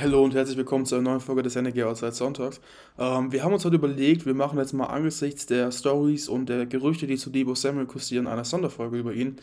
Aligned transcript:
Hallo 0.00 0.24
und 0.24 0.34
herzlich 0.34 0.56
willkommen 0.56 0.86
zu 0.86 0.96
einer 0.96 1.04
neuen 1.04 1.20
Folge 1.20 1.42
des 1.42 1.54
NRG 1.54 1.84
Outside 1.84 2.12
Sonntags. 2.12 2.60
Ähm, 2.98 3.30
wir 3.30 3.44
haben 3.44 3.52
uns 3.52 3.64
heute 3.64 3.76
überlegt, 3.76 4.26
wir 4.26 4.34
machen 4.34 4.58
jetzt 4.58 4.72
mal 4.72 4.86
angesichts 4.86 5.46
der 5.46 5.70
Stories 5.70 6.28
und 6.28 6.48
der 6.48 6.66
Gerüchte, 6.66 7.06
die 7.06 7.16
zu 7.16 7.30
Debo 7.30 7.54
Samuel 7.54 7.86
kursieren, 7.86 8.26
eine 8.26 8.44
Sonderfolge 8.44 8.98
über 8.98 9.12
ihn. 9.12 9.36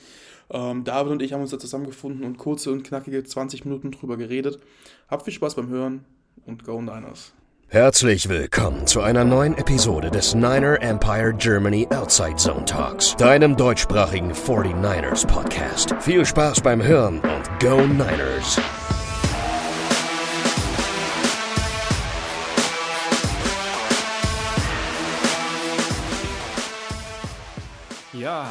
Ähm, 0.49 0.83
David 0.83 1.13
und 1.13 1.21
ich 1.21 1.31
haben 1.31 1.41
uns 1.41 1.51
da 1.51 1.59
zusammengefunden 1.59 2.25
und 2.25 2.37
kurze 2.37 2.71
und 2.71 2.83
knackige 2.83 3.23
20 3.23 3.63
Minuten 3.63 3.91
drüber 3.91 4.17
geredet. 4.17 4.59
Habt 5.07 5.23
viel 5.23 5.33
Spaß 5.33 5.55
beim 5.55 5.69
Hören 5.69 6.03
und 6.45 6.65
Go 6.65 6.81
Niners. 6.81 7.33
Herzlich 7.67 8.27
willkommen 8.27 8.85
zu 8.87 8.99
einer 8.99 9.23
neuen 9.23 9.57
Episode 9.57 10.11
des 10.11 10.35
Niner 10.35 10.81
Empire 10.81 11.33
Germany 11.33 11.87
Outside 11.91 12.35
Zone 12.35 12.65
Talks, 12.65 13.15
deinem 13.15 13.55
deutschsprachigen 13.55 14.33
49ers 14.33 15.25
Podcast. 15.25 15.95
Viel 16.01 16.25
Spaß 16.25 16.59
beim 16.59 16.83
Hören 16.83 17.21
und 17.21 17.59
Go 17.61 17.79
Niners! 17.87 18.59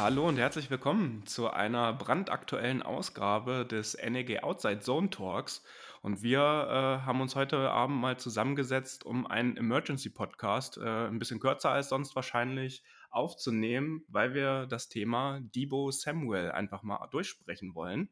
Hallo 0.03 0.27
und 0.27 0.37
herzlich 0.37 0.71
willkommen 0.71 1.27
zu 1.27 1.51
einer 1.51 1.93
brandaktuellen 1.93 2.81
Ausgabe 2.81 3.67
des 3.67 3.95
NEG 3.95 4.41
Outside 4.41 4.79
Zone 4.79 5.11
Talks. 5.11 5.63
Und 6.01 6.23
wir 6.23 6.39
äh, 6.39 7.05
haben 7.05 7.21
uns 7.21 7.35
heute 7.35 7.69
Abend 7.69 8.01
mal 8.01 8.17
zusammengesetzt, 8.17 9.05
um 9.05 9.27
einen 9.27 9.55
Emergency 9.57 10.09
Podcast, 10.09 10.79
äh, 10.79 11.05
ein 11.05 11.19
bisschen 11.19 11.39
kürzer 11.39 11.69
als 11.69 11.89
sonst 11.89 12.15
wahrscheinlich, 12.15 12.83
aufzunehmen, 13.11 14.03
weil 14.07 14.33
wir 14.33 14.65
das 14.65 14.89
Thema 14.89 15.39
Debo 15.39 15.91
Samuel 15.91 16.51
einfach 16.51 16.81
mal 16.81 17.07
durchsprechen 17.11 17.75
wollen. 17.75 18.09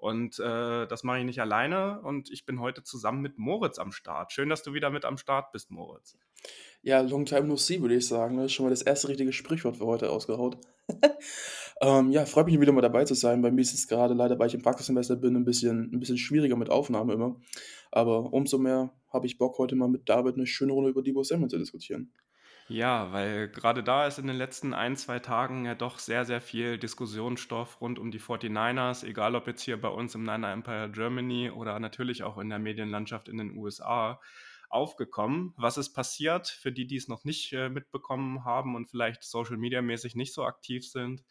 Und 0.00 0.38
äh, 0.38 0.86
das 0.86 1.04
mache 1.04 1.18
ich 1.18 1.24
nicht 1.26 1.42
alleine 1.42 2.00
und 2.00 2.30
ich 2.30 2.46
bin 2.46 2.58
heute 2.58 2.82
zusammen 2.82 3.20
mit 3.20 3.36
Moritz 3.36 3.78
am 3.78 3.92
Start. 3.92 4.32
Schön, 4.32 4.48
dass 4.48 4.62
du 4.62 4.72
wieder 4.72 4.88
mit 4.88 5.04
am 5.04 5.18
Start 5.18 5.52
bist, 5.52 5.70
Moritz. 5.70 6.16
Ja, 6.80 7.02
long 7.02 7.26
time 7.26 7.42
no 7.42 7.56
see, 7.56 7.82
würde 7.82 7.96
ich 7.96 8.08
sagen. 8.08 8.38
Das 8.38 8.46
ist 8.46 8.54
schon 8.54 8.64
mal 8.64 8.70
das 8.70 8.80
erste 8.80 9.08
richtige 9.08 9.34
Sprichwort 9.34 9.76
für 9.76 9.84
heute 9.84 10.08
ausgehaut. 10.08 10.56
ähm, 11.82 12.10
ja, 12.12 12.24
freut 12.24 12.46
mich 12.46 12.58
wieder 12.58 12.72
mal 12.72 12.80
dabei 12.80 13.04
zu 13.04 13.12
sein. 13.12 13.42
Bei 13.42 13.50
mir 13.50 13.60
ist 13.60 13.74
es 13.74 13.88
gerade 13.88 14.14
leider, 14.14 14.38
weil 14.38 14.46
ich 14.46 14.54
im 14.54 14.62
Praxissemester 14.62 15.16
bin, 15.16 15.36
ein 15.36 15.44
bisschen, 15.44 15.92
ein 15.92 16.00
bisschen 16.00 16.16
schwieriger 16.16 16.56
mit 16.56 16.70
Aufnahme 16.70 17.12
immer. 17.12 17.38
Aber 17.92 18.32
umso 18.32 18.56
mehr 18.56 18.94
habe 19.12 19.26
ich 19.26 19.36
Bock, 19.36 19.58
heute 19.58 19.76
mal 19.76 19.88
mit 19.88 20.08
David 20.08 20.36
eine 20.36 20.46
schöne 20.46 20.72
Runde 20.72 20.88
über 20.88 21.02
Debo 21.02 21.22
Samuel 21.22 21.50
zu 21.50 21.58
diskutieren. 21.58 22.10
Ja, 22.72 23.10
weil 23.12 23.48
gerade 23.48 23.82
da 23.82 24.06
ist 24.06 24.20
in 24.20 24.28
den 24.28 24.36
letzten 24.36 24.74
ein, 24.74 24.96
zwei 24.96 25.18
Tagen 25.18 25.64
ja 25.64 25.74
doch 25.74 25.98
sehr, 25.98 26.24
sehr 26.24 26.40
viel 26.40 26.78
Diskussionsstoff 26.78 27.80
rund 27.80 27.98
um 27.98 28.12
die 28.12 28.20
49ers, 28.20 29.04
egal 29.04 29.34
ob 29.34 29.48
jetzt 29.48 29.62
hier 29.62 29.80
bei 29.80 29.88
uns 29.88 30.14
im 30.14 30.22
Niner 30.22 30.52
Empire 30.52 30.88
Germany 30.88 31.50
oder 31.50 31.80
natürlich 31.80 32.22
auch 32.22 32.38
in 32.38 32.48
der 32.48 32.60
Medienlandschaft 32.60 33.28
in 33.28 33.38
den 33.38 33.56
USA 33.56 34.20
aufgekommen. 34.68 35.52
Was 35.56 35.78
ist 35.78 35.94
passiert 35.94 36.46
für 36.46 36.70
die, 36.70 36.86
die 36.86 36.94
es 36.94 37.08
noch 37.08 37.24
nicht 37.24 37.52
äh, 37.52 37.68
mitbekommen 37.68 38.44
haben 38.44 38.76
und 38.76 38.86
vielleicht 38.88 39.24
Social 39.24 39.56
Media 39.56 39.82
mäßig 39.82 40.14
nicht 40.14 40.32
so 40.32 40.44
aktiv 40.44 40.88
sind? 40.88 41.24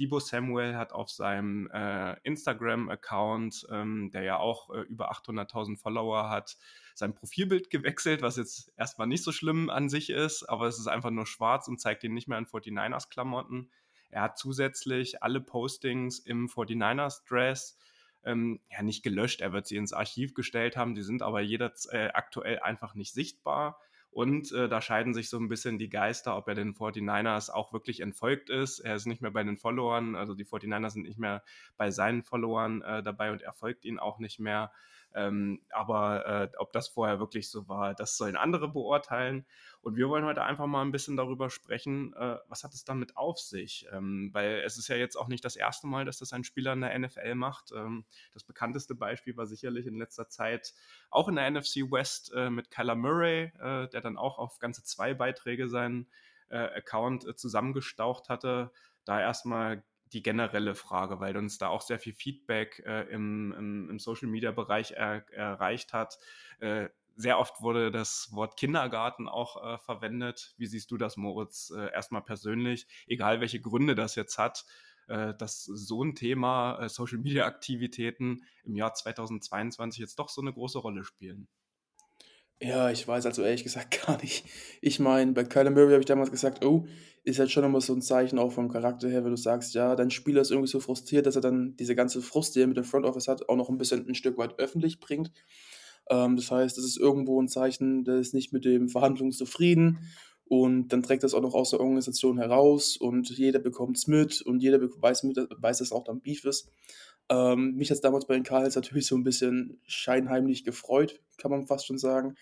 Debo 0.00 0.18
Samuel 0.18 0.74
hat 0.76 0.92
auf 0.92 1.08
seinem 1.08 1.70
äh, 1.72 2.16
Instagram-Account, 2.24 3.66
ähm, 3.70 4.10
der 4.12 4.22
ja 4.22 4.38
auch 4.38 4.70
äh, 4.70 4.80
über 4.80 5.12
800.000 5.12 5.78
Follower 5.78 6.28
hat, 6.30 6.56
sein 7.00 7.14
Profilbild 7.14 7.70
gewechselt, 7.70 8.22
was 8.22 8.36
jetzt 8.36 8.72
erstmal 8.76 9.08
nicht 9.08 9.24
so 9.24 9.32
schlimm 9.32 9.68
an 9.68 9.88
sich 9.88 10.10
ist, 10.10 10.44
aber 10.44 10.66
es 10.66 10.78
ist 10.78 10.86
einfach 10.86 11.10
nur 11.10 11.26
schwarz 11.26 11.66
und 11.66 11.80
zeigt 11.80 12.04
ihn 12.04 12.14
nicht 12.14 12.28
mehr 12.28 12.38
in 12.38 12.46
49ers-Klamotten. 12.46 13.70
Er 14.10 14.22
hat 14.22 14.38
zusätzlich 14.38 15.22
alle 15.22 15.40
Postings 15.40 16.20
im 16.20 16.48
49ers-Dress 16.48 17.76
ähm, 18.24 18.60
ja 18.70 18.82
nicht 18.82 19.02
gelöscht, 19.02 19.40
er 19.40 19.52
wird 19.52 19.66
sie 19.66 19.76
ins 19.76 19.92
Archiv 19.92 20.34
gestellt 20.34 20.76
haben, 20.76 20.94
die 20.94 21.02
sind 21.02 21.22
aber 21.22 21.40
jeder 21.40 21.72
äh, 21.90 22.08
aktuell 22.08 22.60
einfach 22.60 22.94
nicht 22.94 23.12
sichtbar. 23.12 23.80
Und 24.12 24.50
äh, 24.50 24.68
da 24.68 24.80
scheiden 24.80 25.14
sich 25.14 25.28
so 25.28 25.38
ein 25.38 25.48
bisschen 25.48 25.78
die 25.78 25.88
Geister, 25.88 26.36
ob 26.36 26.48
er 26.48 26.54
den 26.54 26.74
49ers 26.74 27.48
auch 27.48 27.72
wirklich 27.72 28.00
entfolgt 28.00 28.50
ist. 28.50 28.80
Er 28.80 28.96
ist 28.96 29.06
nicht 29.06 29.22
mehr 29.22 29.30
bei 29.30 29.44
den 29.44 29.56
Followern, 29.56 30.16
also 30.16 30.34
die 30.34 30.44
49ers 30.44 30.90
sind 30.90 31.02
nicht 31.06 31.18
mehr 31.18 31.44
bei 31.76 31.92
seinen 31.92 32.24
Followern 32.24 32.82
äh, 32.82 33.02
dabei 33.04 33.30
und 33.30 33.42
er 33.42 33.52
folgt 33.52 33.84
ihnen 33.84 34.00
auch 34.00 34.18
nicht 34.18 34.40
mehr. 34.40 34.72
Ähm, 35.14 35.60
aber 35.70 36.26
äh, 36.26 36.48
ob 36.58 36.72
das 36.72 36.88
vorher 36.88 37.18
wirklich 37.18 37.50
so 37.50 37.68
war, 37.68 37.94
das 37.94 38.16
sollen 38.16 38.36
andere 38.36 38.68
beurteilen. 38.68 39.46
Und 39.82 39.96
wir 39.96 40.08
wollen 40.08 40.24
heute 40.24 40.42
einfach 40.42 40.66
mal 40.66 40.82
ein 40.82 40.92
bisschen 40.92 41.16
darüber 41.16 41.50
sprechen, 41.50 42.12
äh, 42.14 42.36
was 42.48 42.64
hat 42.64 42.74
es 42.74 42.84
damit 42.84 43.16
auf 43.16 43.38
sich? 43.38 43.86
Ähm, 43.92 44.30
weil 44.32 44.62
es 44.64 44.76
ist 44.78 44.88
ja 44.88 44.96
jetzt 44.96 45.16
auch 45.16 45.28
nicht 45.28 45.44
das 45.44 45.56
erste 45.56 45.86
Mal, 45.86 46.04
dass 46.04 46.18
das 46.18 46.32
ein 46.32 46.44
Spieler 46.44 46.72
in 46.74 46.82
der 46.82 46.98
NFL 46.98 47.34
macht. 47.34 47.72
Ähm, 47.72 48.04
das 48.32 48.44
bekannteste 48.44 48.94
Beispiel 48.94 49.36
war 49.36 49.46
sicherlich 49.46 49.86
in 49.86 49.96
letzter 49.96 50.28
Zeit 50.28 50.74
auch 51.10 51.28
in 51.28 51.36
der 51.36 51.50
NFC 51.50 51.90
West 51.90 52.32
äh, 52.34 52.50
mit 52.50 52.70
Kyler 52.70 52.94
Murray, 52.94 53.52
äh, 53.60 53.88
der 53.88 54.00
dann 54.00 54.18
auch 54.18 54.38
auf 54.38 54.58
ganze 54.58 54.84
zwei 54.84 55.14
Beiträge 55.14 55.68
seinen 55.68 56.08
äh, 56.50 56.58
Account 56.58 57.26
äh, 57.26 57.34
zusammengestaucht 57.34 58.28
hatte. 58.28 58.70
Da 59.04 59.20
erstmal 59.20 59.82
die 60.12 60.22
generelle 60.22 60.74
Frage, 60.74 61.20
weil 61.20 61.36
uns 61.36 61.58
da 61.58 61.68
auch 61.68 61.82
sehr 61.82 61.98
viel 61.98 62.12
Feedback 62.12 62.82
äh, 62.86 63.02
im, 63.10 63.52
im, 63.56 63.90
im 63.90 63.98
Social-Media-Bereich 63.98 64.92
er, 64.92 65.28
erreicht 65.32 65.92
hat. 65.92 66.18
Äh, 66.60 66.88
sehr 67.16 67.38
oft 67.38 67.60
wurde 67.60 67.90
das 67.90 68.30
Wort 68.32 68.56
Kindergarten 68.56 69.28
auch 69.28 69.62
äh, 69.62 69.78
verwendet. 69.78 70.54
Wie 70.56 70.66
siehst 70.66 70.90
du 70.90 70.96
das, 70.96 71.16
Moritz, 71.16 71.70
äh, 71.70 71.92
erstmal 71.92 72.22
persönlich, 72.22 72.86
egal 73.06 73.40
welche 73.40 73.60
Gründe 73.60 73.94
das 73.94 74.14
jetzt 74.14 74.38
hat, 74.38 74.64
äh, 75.08 75.34
dass 75.34 75.64
so 75.64 76.02
ein 76.02 76.14
Thema 76.14 76.78
äh, 76.80 76.88
Social-Media-Aktivitäten 76.88 78.44
im 78.64 78.74
Jahr 78.74 78.94
2022 78.94 80.00
jetzt 80.00 80.18
doch 80.18 80.28
so 80.28 80.40
eine 80.40 80.52
große 80.52 80.78
Rolle 80.78 81.04
spielen? 81.04 81.48
Ja, 82.62 82.90
ich 82.90 83.08
weiß 83.08 83.24
also 83.24 83.42
ehrlich 83.42 83.64
gesagt 83.64 84.02
gar 84.06 84.20
nicht. 84.20 84.44
Ich 84.82 85.00
meine, 85.00 85.32
bei 85.32 85.44
Kyler 85.44 85.70
Murray 85.70 85.92
habe 85.92 86.00
ich 86.00 86.06
damals 86.06 86.30
gesagt, 86.30 86.64
oh, 86.64 86.86
ist 87.24 87.38
halt 87.38 87.50
schon 87.50 87.64
immer 87.64 87.80
so 87.80 87.94
ein 87.94 88.02
Zeichen 88.02 88.38
auch 88.38 88.52
vom 88.52 88.68
Charakter 88.68 89.08
her, 89.08 89.24
wenn 89.24 89.30
du 89.30 89.36
sagst, 89.36 89.74
ja, 89.74 89.94
dein 89.96 90.10
Spieler 90.10 90.42
ist 90.42 90.50
irgendwie 90.50 90.70
so 90.70 90.80
frustriert, 90.80 91.26
dass 91.26 91.36
er 91.36 91.42
dann 91.42 91.76
diese 91.76 91.94
ganze 91.94 92.22
Frust, 92.22 92.54
die 92.54 92.60
er 92.60 92.66
mit 92.66 92.76
dem 92.76 92.84
Front 92.84 93.06
Office 93.06 93.28
hat, 93.28 93.48
auch 93.48 93.56
noch 93.56 93.68
ein 93.68 93.78
bisschen 93.78 94.06
ein 94.06 94.14
Stück 94.14 94.38
weit 94.38 94.58
öffentlich 94.58 95.00
bringt. 95.00 95.32
Ähm, 96.10 96.36
das 96.36 96.50
heißt, 96.50 96.76
das 96.76 96.84
ist 96.84 96.98
irgendwo 96.98 97.40
ein 97.40 97.48
Zeichen, 97.48 98.04
der 98.04 98.16
ist 98.16 98.34
nicht 98.34 98.52
mit 98.52 98.64
dem 98.64 98.88
Verhandlungen 98.88 99.32
zufrieden 99.32 100.10
und 100.44 100.88
dann 100.88 101.02
trägt 101.02 101.22
das 101.22 101.32
auch 101.34 101.42
noch 101.42 101.54
aus 101.54 101.70
der 101.70 101.80
Organisation 101.80 102.38
heraus 102.38 102.96
und 102.96 103.30
jeder 103.30 103.60
bekommt 103.60 103.96
es 103.96 104.06
mit 104.06 104.42
und 104.42 104.62
jeder 104.62 104.80
weiß, 104.80 105.22
mit, 105.22 105.38
weiß, 105.38 105.78
dass 105.78 105.92
auch 105.92 106.04
dann 106.04 106.20
Beef 106.20 106.44
ist. 106.44 106.68
Ähm, 107.30 107.76
mich 107.76 107.90
hat 107.90 107.94
es 107.96 108.02
damals 108.02 108.26
bei 108.26 108.34
den 108.34 108.42
Cardinals 108.42 108.76
natürlich 108.76 109.06
so 109.06 109.16
ein 109.16 109.24
bisschen 109.24 109.80
scheinheimlich 109.86 110.64
gefreut, 110.64 111.20
kann 111.38 111.50
man 111.50 111.66
fast 111.66 111.86
schon 111.86 111.98
sagen 111.98 112.36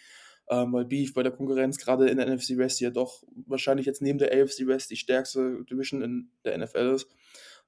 ähm, 0.51 0.73
weil 0.73 0.85
Beef 0.85 1.15
bei 1.15 1.23
der 1.23 1.33
Konkurrenz 1.33 1.79
gerade 1.79 2.09
in 2.09 2.17
der 2.17 2.27
NFC 2.27 2.57
West 2.57 2.81
ja 2.81 2.91
doch 2.91 3.23
wahrscheinlich 3.47 3.87
jetzt 3.87 4.03
neben 4.03 4.19
der 4.19 4.33
AFC 4.33 4.67
West 4.67 4.91
die 4.91 4.97
stärkste 4.97 5.65
Division 5.65 6.03
in 6.03 6.31
der 6.45 6.57
NFL 6.59 6.95
ist. 6.95 7.09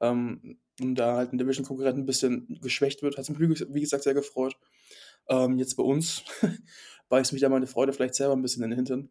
Ähm, 0.00 0.58
und 0.80 0.94
da 0.94 1.16
halt 1.16 1.32
ein 1.32 1.38
Division-Konkurrent 1.38 1.98
ein 1.98 2.06
bisschen 2.06 2.58
geschwächt 2.62 3.02
wird, 3.02 3.18
hat 3.18 3.28
es 3.28 3.28
mich, 3.28 3.66
wie 3.68 3.80
gesagt, 3.80 4.02
sehr 4.02 4.14
gefreut. 4.14 4.56
Ähm, 5.28 5.58
jetzt 5.58 5.76
bei 5.76 5.82
uns 5.82 6.24
beißt 7.10 7.32
mich 7.32 7.42
da 7.42 7.50
meine 7.50 7.66
Freude 7.66 7.92
vielleicht 7.92 8.14
selber 8.14 8.34
ein 8.34 8.42
bisschen 8.42 8.64
in 8.64 8.70
den 8.70 8.76
Hintern. 8.76 9.10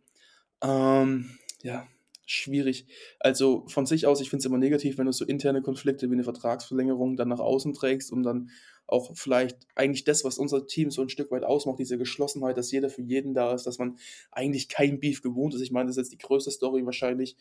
Ähm, 0.63 1.37
ja, 1.61 1.87
schwierig. 2.31 2.85
Also 3.19 3.65
von 3.67 3.85
sich 3.85 4.05
aus, 4.05 4.21
ich 4.21 4.29
finde 4.29 4.41
es 4.41 4.45
immer 4.45 4.57
negativ, 4.57 4.97
wenn 4.97 5.05
du 5.05 5.11
so 5.11 5.25
interne 5.25 5.61
Konflikte 5.61 6.09
wie 6.09 6.13
eine 6.13 6.23
Vertragsverlängerung 6.23 7.17
dann 7.17 7.29
nach 7.29 7.39
außen 7.39 7.73
trägst 7.73 8.11
und 8.11 8.23
dann 8.23 8.49
auch 8.87 9.15
vielleicht 9.15 9.57
eigentlich 9.75 10.03
das, 10.03 10.23
was 10.23 10.37
unser 10.37 10.65
Team 10.65 10.91
so 10.91 11.01
ein 11.01 11.09
Stück 11.09 11.31
weit 11.31 11.43
ausmacht, 11.43 11.79
diese 11.79 11.97
Geschlossenheit, 11.97 12.57
dass 12.57 12.71
jeder 12.71 12.89
für 12.89 13.01
jeden 13.01 13.33
da 13.33 13.53
ist, 13.53 13.65
dass 13.65 13.77
man 13.77 13.97
eigentlich 14.31 14.69
kein 14.69 14.99
Beef 14.99 15.21
gewohnt 15.21 15.53
ist. 15.53 15.61
Ich 15.61 15.71
meine, 15.71 15.87
das 15.87 15.97
ist 15.97 16.03
jetzt 16.03 16.13
die 16.13 16.25
größte 16.25 16.51
Story 16.51 16.85
wahrscheinlich 16.85 17.35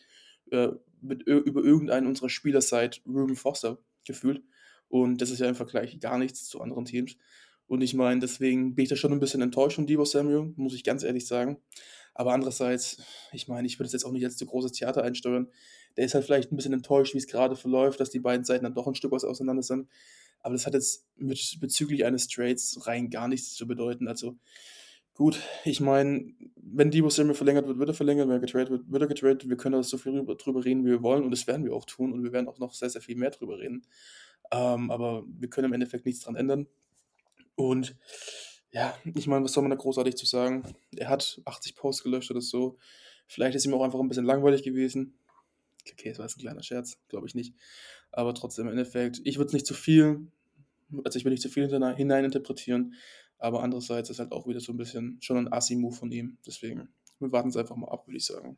äh, 0.51 0.69
mit, 1.01 1.23
über 1.23 1.63
irgendeinen 1.63 2.07
unserer 2.07 2.29
Spieler 2.29 2.61
seit 2.61 3.01
Ruben 3.07 3.35
Foster 3.35 3.79
gefühlt. 4.05 4.43
Und 4.89 5.21
das 5.21 5.29
ist 5.29 5.39
ja 5.39 5.47
im 5.47 5.55
Vergleich 5.55 5.99
gar 5.99 6.17
nichts 6.17 6.45
zu 6.45 6.61
anderen 6.61 6.85
Teams. 6.85 7.15
Und 7.67 7.81
ich 7.81 7.93
meine, 7.93 8.19
deswegen 8.19 8.73
bin 8.73 8.83
ich 8.83 8.89
da 8.89 8.95
schon 8.95 9.11
ein 9.11 9.19
bisschen 9.19 9.43
enttäuscht 9.43 9.75
von 9.75 9.85
Debo 9.85 10.03
Samuel, 10.03 10.53
muss 10.55 10.73
ich 10.73 10.83
ganz 10.83 11.03
ehrlich 11.03 11.27
sagen. 11.27 11.57
Aber 12.19 12.33
andererseits, 12.33 12.97
ich 13.31 13.47
meine, 13.47 13.65
ich 13.65 13.79
würde 13.79 13.85
es 13.85 13.93
jetzt 13.93 14.03
auch 14.03 14.11
nicht 14.11 14.25
als 14.25 14.35
zu 14.35 14.45
großes 14.45 14.73
Theater 14.73 15.03
einsteuern. 15.03 15.47
Der 15.95 16.03
ist 16.03 16.15
halt 16.15 16.25
vielleicht 16.25 16.51
ein 16.51 16.57
bisschen 16.57 16.73
enttäuscht, 16.73 17.13
wie 17.13 17.17
es 17.17 17.27
gerade 17.27 17.55
verläuft, 17.55 18.01
dass 18.01 18.09
die 18.09 18.19
beiden 18.19 18.43
Seiten 18.43 18.65
dann 18.65 18.73
doch 18.73 18.87
ein 18.87 18.93
Stück 18.93 19.13
was 19.13 19.23
auseinander 19.23 19.63
sind. 19.63 19.87
Aber 20.41 20.53
das 20.53 20.65
hat 20.65 20.73
jetzt 20.73 21.07
mit, 21.15 21.59
bezüglich 21.61 22.03
eines 22.03 22.27
Trades 22.27 22.85
rein 22.85 23.09
gar 23.09 23.29
nichts 23.29 23.53
zu 23.53 23.65
bedeuten. 23.65 24.09
Also 24.09 24.37
gut, 25.13 25.39
ich 25.63 25.79
meine, 25.79 26.33
wenn 26.57 26.91
Debo 26.91 27.09
Samuel 27.09 27.35
verlängert 27.35 27.67
wird, 27.67 27.79
wird 27.79 27.89
er 27.89 27.95
verlängert, 27.95 28.27
wenn 28.27 28.35
er 28.35 28.41
getradet 28.41 28.69
wird, 28.69 28.91
wird 28.91 29.01
er 29.01 29.07
getradet. 29.07 29.47
Wir 29.47 29.55
können 29.55 29.75
da 29.75 29.83
so 29.83 29.97
viel 29.97 30.11
drüber, 30.11 30.65
reden, 30.65 30.83
wie 30.83 30.89
wir 30.89 31.01
wollen 31.01 31.23
und 31.23 31.31
das 31.31 31.47
werden 31.47 31.63
wir 31.63 31.73
auch 31.73 31.85
tun 31.85 32.11
und 32.11 32.21
wir 32.25 32.33
werden 32.33 32.49
auch 32.49 32.59
noch 32.59 32.73
sehr, 32.73 32.89
sehr 32.89 33.01
viel 33.01 33.15
mehr 33.15 33.31
drüber 33.31 33.59
reden. 33.59 33.83
Ähm, 34.51 34.91
aber 34.91 35.23
wir 35.25 35.49
können 35.49 35.67
im 35.67 35.73
Endeffekt 35.73 36.05
nichts 36.05 36.25
dran 36.25 36.35
ändern. 36.35 36.67
Und 37.55 37.95
ja, 38.71 38.95
ich 39.03 39.27
meine, 39.27 39.43
was 39.43 39.53
soll 39.53 39.63
man 39.63 39.71
da 39.71 39.77
großartig 39.77 40.15
zu 40.15 40.25
sagen? 40.25 40.63
Er 40.95 41.09
hat 41.09 41.41
80 41.45 41.75
Posts 41.75 42.03
gelöscht 42.03 42.31
oder 42.31 42.41
so. 42.41 42.77
Vielleicht 43.27 43.55
ist 43.55 43.65
ihm 43.65 43.73
auch 43.73 43.83
einfach 43.83 43.99
ein 43.99 44.07
bisschen 44.07 44.25
langweilig 44.25 44.63
gewesen. 44.63 45.15
Okay, 45.91 46.09
das 46.09 46.19
war 46.19 46.25
jetzt 46.25 46.37
ein 46.37 46.41
kleiner 46.41 46.63
Scherz, 46.63 46.97
glaube 47.07 47.27
ich 47.27 47.35
nicht. 47.35 47.55
Aber 48.11 48.33
trotzdem 48.33 48.65
im 48.65 48.71
Endeffekt, 48.71 49.21
ich 49.23 49.37
würde 49.37 49.47
es 49.47 49.53
nicht 49.53 49.65
zu 49.65 49.73
viel, 49.73 50.27
also 51.03 51.17
ich 51.17 51.25
will 51.25 51.31
nicht 51.31 51.41
zu 51.41 51.49
viel 51.49 51.67
hineininterpretieren. 51.67 52.95
Aber 53.37 53.63
andererseits 53.63 54.09
ist 54.09 54.19
halt 54.19 54.31
auch 54.31 54.47
wieder 54.47 54.59
so 54.59 54.73
ein 54.73 54.77
bisschen 54.77 55.17
schon 55.21 55.37
ein 55.37 55.51
Assi-Move 55.51 55.95
von 55.95 56.11
ihm. 56.11 56.37
Deswegen, 56.45 56.89
wir 57.19 57.31
warten 57.31 57.49
es 57.49 57.57
einfach 57.57 57.75
mal 57.75 57.89
ab, 57.89 58.07
würde 58.07 58.17
ich 58.17 58.25
sagen. 58.25 58.57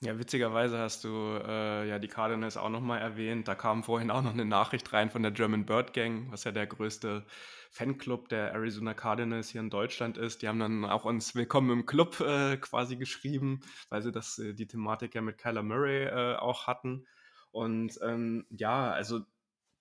Ja, 0.00 0.16
witzigerweise 0.16 0.78
hast 0.78 1.02
du 1.02 1.08
äh, 1.44 1.88
ja 1.88 1.98
die 1.98 2.06
Cardinals 2.06 2.56
auch 2.56 2.68
nochmal 2.68 3.00
erwähnt. 3.00 3.48
Da 3.48 3.56
kam 3.56 3.82
vorhin 3.82 4.12
auch 4.12 4.22
noch 4.22 4.32
eine 4.32 4.44
Nachricht 4.44 4.92
rein 4.92 5.10
von 5.10 5.22
der 5.22 5.32
German 5.32 5.66
Bird 5.66 5.92
Gang, 5.92 6.30
was 6.30 6.44
ja 6.44 6.52
der 6.52 6.68
größte 6.68 7.26
Fanclub 7.72 8.28
der 8.28 8.52
Arizona 8.52 8.94
Cardinals 8.94 9.48
hier 9.50 9.60
in 9.60 9.70
Deutschland 9.70 10.16
ist. 10.16 10.42
Die 10.42 10.48
haben 10.48 10.60
dann 10.60 10.84
auch 10.84 11.04
uns 11.04 11.34
Willkommen 11.34 11.70
im 11.70 11.84
Club 11.84 12.20
äh, 12.20 12.56
quasi 12.58 12.96
geschrieben, 12.96 13.60
weil 13.88 14.02
sie 14.02 14.12
das, 14.12 14.38
äh, 14.38 14.54
die 14.54 14.68
Thematik 14.68 15.16
ja 15.16 15.20
mit 15.20 15.36
Kyler 15.36 15.64
Murray 15.64 16.04
äh, 16.04 16.36
auch 16.36 16.68
hatten. 16.68 17.04
Und 17.50 17.98
ähm, 18.00 18.46
ja, 18.50 18.92
also 18.92 19.22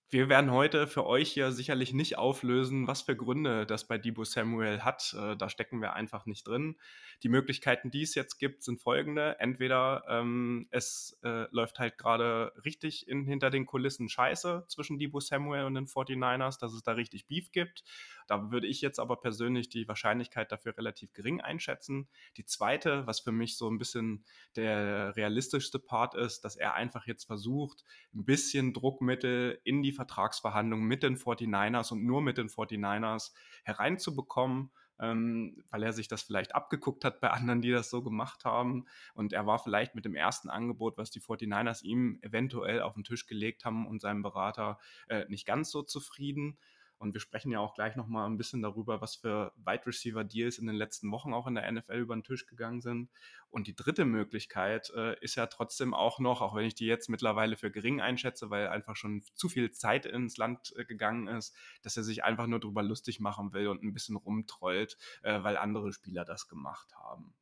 wir 0.10 0.30
werden 0.30 0.52
heute 0.52 0.88
für 0.88 1.06
euch 1.06 1.34
hier 1.34 1.52
sicherlich 1.52 1.92
nicht 1.92 2.18
auflösen, 2.18 2.88
was 2.88 3.02
für 3.02 3.16
Gründe 3.18 3.66
das 3.66 3.88
bei 3.88 3.98
Debo 3.98 4.24
Samuel 4.24 4.82
hat. 4.82 5.14
Äh, 5.20 5.36
da 5.36 5.50
stecken 5.50 5.82
wir 5.82 5.94
einfach 5.94 6.26
nicht 6.26 6.48
drin. 6.48 6.78
Die 7.24 7.30
Möglichkeiten, 7.30 7.92
die 7.92 8.04
es 8.04 8.16
jetzt 8.16 8.38
gibt, 8.38 8.64
sind 8.64 8.80
folgende. 8.80 9.38
Entweder 9.40 10.06
ähm, 10.08 10.68
es 10.72 11.20
äh, 11.24 11.48
läuft 11.52 11.80
halt 11.80 11.98
gerade 11.98 12.54
richtig 12.64 13.08
in, 13.10 13.26
hinter 13.26 13.50
den 13.50 13.66
Kulissen 13.66 14.08
Scheiße 14.08 14.66
zwischen 14.70 14.98
Debo 14.98 15.20
Samuel 15.20 15.66
und 15.66 15.76
den 15.76 15.88
49ers, 15.88 16.58
dass 16.58 16.74
es 16.74 16.84
da 16.84 16.94
richtig 16.94 17.28
Beef 17.28 17.52
gibt. 17.52 17.84
Da 18.28 18.50
würde 18.52 18.68
ich 18.68 18.80
jetzt 18.82 19.00
aber 19.00 19.20
persönlich 19.20 19.68
die 19.68 19.88
Wahrscheinlichkeit 19.88 20.52
dafür 20.52 20.78
relativ 20.78 21.12
gering 21.14 21.42
einschätzen. 21.42 22.08
Die 22.38 22.46
zweite, 22.46 23.06
was 23.08 23.20
für 23.20 23.32
mich 23.34 23.58
so 23.58 23.70
ein 23.70 23.78
bisschen 23.78 24.24
der 24.56 25.16
realistischste 25.18 25.80
Part 25.80 26.16
ist, 26.16 26.42
dass 26.42 26.56
er 26.56 26.76
einfach 26.76 27.08
jetzt 27.08 27.26
versucht, 27.26 27.84
ein 28.14 28.26
bisschen 28.26 28.74
Druckmittel 28.74 29.60
in 29.64 29.82
die 29.82 29.97
Vertragsverhandlungen 29.98 30.88
mit 30.88 31.04
den 31.04 31.18
49ers 31.18 31.92
und 31.92 32.06
nur 32.06 32.22
mit 32.22 32.38
den 32.38 32.48
49ers 32.48 33.34
hereinzubekommen. 33.64 34.72
Ähm, 35.00 35.64
weil 35.70 35.84
er 35.84 35.94
sich 35.94 36.08
das 36.08 36.24
vielleicht 36.24 36.56
abgeguckt 36.56 37.06
hat 37.06 37.22
bei 37.22 37.30
anderen, 37.30 37.62
die 37.62 37.70
das 37.70 37.92
so 37.92 38.02
gemacht 38.02 38.46
haben. 38.46 38.86
Und 39.14 39.32
er 39.32 39.46
war 39.46 39.60
vielleicht 39.60 39.94
mit 39.94 40.06
dem 40.06 40.16
ersten 40.16 40.50
Angebot, 40.50 40.98
was 40.98 41.12
die 41.12 41.22
49ers 41.22 41.84
ihm 41.84 42.18
eventuell 42.24 42.82
auf 42.82 42.96
den 42.96 43.04
Tisch 43.04 43.28
gelegt 43.28 43.64
haben 43.64 43.86
und 43.86 44.02
seinem 44.02 44.24
Berater 44.24 44.80
äh, 45.08 45.26
nicht 45.30 45.46
ganz 45.46 45.70
so 45.70 45.84
zufrieden. 45.84 46.58
Und 47.00 47.14
wir 47.14 47.22
sprechen 47.22 47.52
ja 47.52 47.60
auch 47.60 47.76
gleich 47.76 47.96
nochmal 47.96 48.28
ein 48.28 48.38
bisschen 48.38 48.62
darüber, 48.62 49.02
was 49.02 49.16
für 49.16 49.52
Wide 49.58 49.86
Receiver 49.86 50.24
Deals 50.24 50.58
in 50.58 50.68
den 50.68 50.76
letzten 50.76 51.12
Wochen 51.12 51.34
auch 51.34 51.46
in 51.46 51.56
der 51.56 51.72
NFL 51.72 51.98
über 51.98 52.16
den 52.16 52.24
Tisch 52.24 52.48
gegangen 52.48 52.82
sind. 52.82 53.10
Und 53.50 53.68
die 53.68 53.76
dritte 53.76 54.06
Möglichkeit 54.06 54.92
äh, 54.96 55.16
ist 55.22 55.36
ja 55.36 55.46
trotzdem 55.48 55.94
auch 55.94 56.20
noch, 56.20 56.42
auch 56.42 56.56
wenn 56.56 56.66
ich 56.66 56.76
die 56.76 56.86
jetzt 56.86 57.10
mittlerweile 57.10 57.56
für 57.56 57.72
gering 57.72 58.02
einschätze, 58.02 58.50
weil 58.50 58.68
einfach 58.68 58.96
schon 58.96 59.24
zu 59.36 59.48
viel 59.48 59.72
Zeit 59.72 60.06
ins 60.06 60.38
Land 60.38 60.74
äh, 60.76 60.86
gegangen 60.86 61.28
ist, 61.28 61.56
dass 61.84 61.98
er 61.98 62.04
sich 62.04 62.24
einfach 62.24 62.48
nur 62.48 62.60
darüber 62.60 62.84
lustig 62.84 63.20
machen 63.20 63.54
will 63.54 63.68
und 63.68 63.84
ein 63.84 63.94
bisschen 63.94 64.16
rumtrollt, 64.16 64.98
äh, 65.22 65.44
weil 65.44 65.58
andere 65.58 65.94
Spieler 65.94 66.26
das 66.26 66.48
gemacht 66.48 66.94
haben. 66.96 67.34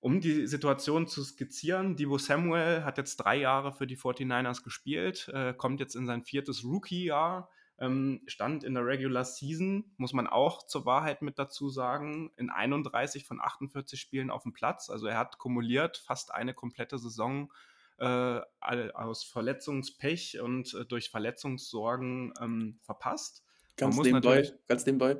Um 0.00 0.20
die 0.20 0.46
Situation 0.46 1.08
zu 1.08 1.24
skizzieren, 1.24 1.96
Divo 1.96 2.18
Samuel 2.18 2.84
hat 2.84 2.98
jetzt 2.98 3.16
drei 3.16 3.36
Jahre 3.36 3.72
für 3.72 3.86
die 3.86 3.96
49ers 3.96 4.62
gespielt, 4.62 5.28
äh, 5.32 5.54
kommt 5.54 5.80
jetzt 5.80 5.96
in 5.96 6.06
sein 6.06 6.22
viertes 6.22 6.62
Rookie-Jahr 6.62 7.50
ähm, 7.78 8.22
stand 8.26 8.64
in 8.64 8.74
der 8.74 8.86
Regular 8.86 9.24
Season, 9.24 9.92
muss 9.96 10.12
man 10.12 10.26
auch 10.26 10.66
zur 10.66 10.86
Wahrheit 10.86 11.22
mit 11.22 11.38
dazu 11.38 11.68
sagen, 11.68 12.32
in 12.36 12.50
31 12.50 13.26
von 13.26 13.40
48 13.40 14.00
Spielen 14.00 14.30
auf 14.30 14.44
dem 14.44 14.52
Platz. 14.52 14.88
Also 14.88 15.06
er 15.06 15.18
hat 15.18 15.38
kumuliert 15.38 15.98
fast 15.98 16.32
eine 16.32 16.54
komplette 16.54 16.98
Saison 16.98 17.52
äh, 17.98 18.40
aus 18.60 19.24
Verletzungspech 19.24 20.40
und 20.40 20.74
äh, 20.74 20.84
durch 20.84 21.10
Verletzungssorgen 21.10 22.32
ähm, 22.40 22.78
verpasst. 22.82 23.42
Ganz 23.76 23.96
nebenbei, 23.98 24.50
ganz 24.68 24.86
nebenbei, 24.86 25.18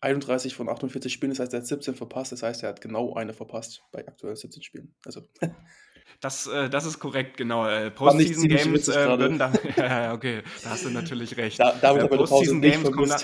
31 0.00 0.54
von 0.54 0.68
48 0.68 1.12
Spielen, 1.12 1.30
das 1.30 1.40
heißt, 1.40 1.52
er 1.52 1.60
hat 1.60 1.66
17 1.66 1.96
verpasst, 1.96 2.30
das 2.30 2.42
heißt, 2.42 2.62
er 2.62 2.68
hat 2.68 2.80
genau 2.80 3.14
eine 3.14 3.34
verpasst 3.34 3.82
bei 3.90 4.06
aktuell 4.06 4.36
17 4.36 4.62
Spielen. 4.62 4.94
Also 5.04 5.22
Das, 6.20 6.46
äh, 6.46 6.68
das 6.68 6.86
ist 6.86 6.98
korrekt, 6.98 7.36
genau. 7.36 7.66
Äh, 7.66 7.90
Postseason 7.90 8.48
Games 8.48 8.88
äh, 8.88 9.18
würden 9.18 9.38
da. 9.38 9.52
ja, 9.76 10.12
okay, 10.12 10.42
da 10.64 10.70
hast 10.70 10.84
du 10.84 10.90
natürlich 10.90 11.36
recht. 11.36 11.60
Da, 11.60 11.72
da 11.80 11.96
äh, 11.96 12.08
Postseason 12.16 12.60
Games 12.60 12.90
kommen 12.90 13.08
da, 13.08 13.18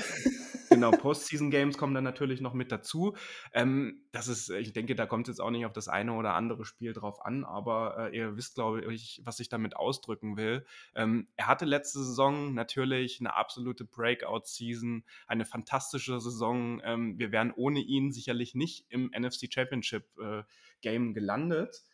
Genau, 0.74 0.90
Postseason 0.90 1.52
Games 1.52 1.78
kommen 1.78 1.94
dann 1.94 2.02
natürlich 2.02 2.40
noch 2.40 2.52
mit 2.52 2.72
dazu. 2.72 3.16
Ähm, 3.52 4.02
das 4.10 4.26
ist, 4.26 4.50
ich 4.50 4.72
denke, 4.72 4.96
da 4.96 5.06
kommt 5.06 5.28
es 5.28 5.34
jetzt 5.34 5.40
auch 5.40 5.50
nicht 5.50 5.66
auf 5.66 5.72
das 5.72 5.86
eine 5.86 6.14
oder 6.14 6.34
andere 6.34 6.64
Spiel 6.64 6.92
drauf 6.92 7.24
an, 7.24 7.44
aber 7.44 8.10
äh, 8.10 8.16
ihr 8.16 8.36
wisst, 8.36 8.56
glaube 8.56 8.92
ich, 8.92 9.20
was 9.24 9.38
ich 9.38 9.48
damit 9.48 9.76
ausdrücken 9.76 10.36
will. 10.36 10.66
Ähm, 10.96 11.28
er 11.36 11.46
hatte 11.46 11.64
letzte 11.64 12.00
Saison 12.02 12.54
natürlich 12.54 13.20
eine 13.20 13.36
absolute 13.36 13.84
Breakout-Season, 13.84 15.04
eine 15.28 15.44
fantastische 15.44 16.18
Saison. 16.18 16.80
Ähm, 16.84 17.18
wir 17.18 17.30
wären 17.30 17.52
ohne 17.52 17.78
ihn 17.78 18.10
sicherlich 18.10 18.56
nicht 18.56 18.86
im 18.88 19.12
NFC 19.16 19.52
Championship 19.52 20.06
äh, 20.18 20.42
Game 20.80 21.14
gelandet. 21.14 21.84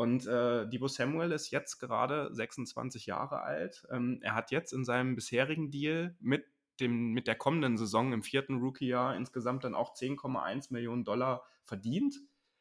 Und 0.00 0.26
äh, 0.26 0.66
Debo 0.66 0.88
Samuel 0.88 1.30
ist 1.30 1.50
jetzt 1.50 1.78
gerade 1.78 2.32
26 2.32 3.04
Jahre 3.04 3.42
alt. 3.42 3.86
Ähm, 3.90 4.18
er 4.22 4.34
hat 4.34 4.50
jetzt 4.50 4.72
in 4.72 4.82
seinem 4.82 5.14
bisherigen 5.14 5.70
Deal 5.70 6.16
mit, 6.20 6.46
dem, 6.80 7.12
mit 7.12 7.26
der 7.26 7.34
kommenden 7.34 7.76
Saison 7.76 8.14
im 8.14 8.22
vierten 8.22 8.60
Rookie-Jahr 8.60 9.14
insgesamt 9.14 9.62
dann 9.62 9.74
auch 9.74 9.94
10,1 9.94 10.72
Millionen 10.72 11.04
Dollar 11.04 11.44
verdient. 11.64 12.14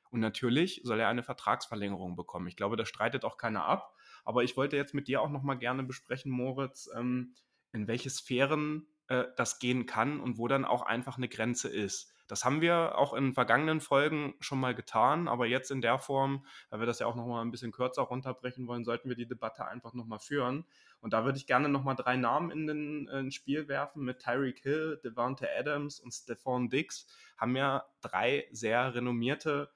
Und 0.10 0.20
natürlich 0.20 0.82
soll 0.84 1.00
er 1.00 1.08
eine 1.08 1.24
Vertragsverlängerung 1.24 2.18
bekommen. 2.18 2.48
Ich 2.48 2.58
glaube, 2.58 2.76
das 2.76 2.90
streitet 2.90 3.24
auch 3.24 3.38
keiner 3.38 3.64
ab. 3.64 3.96
Aber 4.26 4.44
ich 4.44 4.58
wollte 4.58 4.76
jetzt 4.76 4.94
mit 4.94 5.08
dir 5.08 5.22
auch 5.22 5.30
nochmal 5.30 5.58
gerne 5.58 5.84
besprechen, 5.84 6.34
Moritz, 6.34 6.90
ähm, 6.94 7.36
in 7.72 7.88
welche 7.88 8.10
Sphären 8.10 8.86
äh, 9.10 9.26
das 9.36 9.60
gehen 9.60 9.86
kann 9.86 10.20
und 10.20 10.38
wo 10.38 10.48
dann 10.48 10.66
auch 10.66 10.84
einfach 10.84 11.18
eine 11.18 11.28
Grenze 11.28 11.68
ist. 11.68 12.14
Das 12.28 12.46
haben 12.46 12.62
wir 12.62 12.96
auch 12.96 13.16
in 13.16 13.34
vergangenen 13.34 13.82
Folgen 13.82 14.36
schon 14.40 14.60
mal 14.60 14.76
getan, 14.76 15.28
aber 15.28 15.48
jetzt 15.48 15.72
in 15.72 15.82
der 15.82 15.98
Form, 15.98 16.46
weil 16.70 16.80
wir 16.80 16.86
das 16.86 17.00
ja 17.00 17.08
auch 17.08 17.16
noch 17.16 17.26
mal 17.26 17.42
ein 17.42 17.50
bisschen 17.50 17.72
kürzer 17.72 18.04
runterbrechen 18.04 18.68
wollen, 18.68 18.86
sollten 18.86 19.10
wir 19.10 19.16
die 19.16 19.26
Debatte 19.26 19.66
einfach 19.66 19.96
noch 19.96 20.06
mal 20.06 20.20
führen. 20.20 20.66
Und 21.02 21.14
da 21.14 21.26
würde 21.26 21.40
ich 21.40 21.48
gerne 21.48 21.70
noch 21.70 21.84
mal 21.84 21.96
drei 21.96 22.18
Namen 22.18 22.52
in 22.52 22.68
den 22.68 23.08
ins 23.08 23.34
Spiel 23.34 23.68
werfen 23.68 24.04
mit 24.04 24.20
Tyreek 24.20 24.60
Hill, 24.60 25.00
Devante 25.04 25.48
Adams 25.58 26.00
und 26.00 26.12
Stephon 26.12 26.70
Diggs. 26.70 27.08
Haben 27.36 27.56
ja 27.56 27.86
drei 28.02 28.48
sehr 28.52 28.94
renommierte 28.94 29.72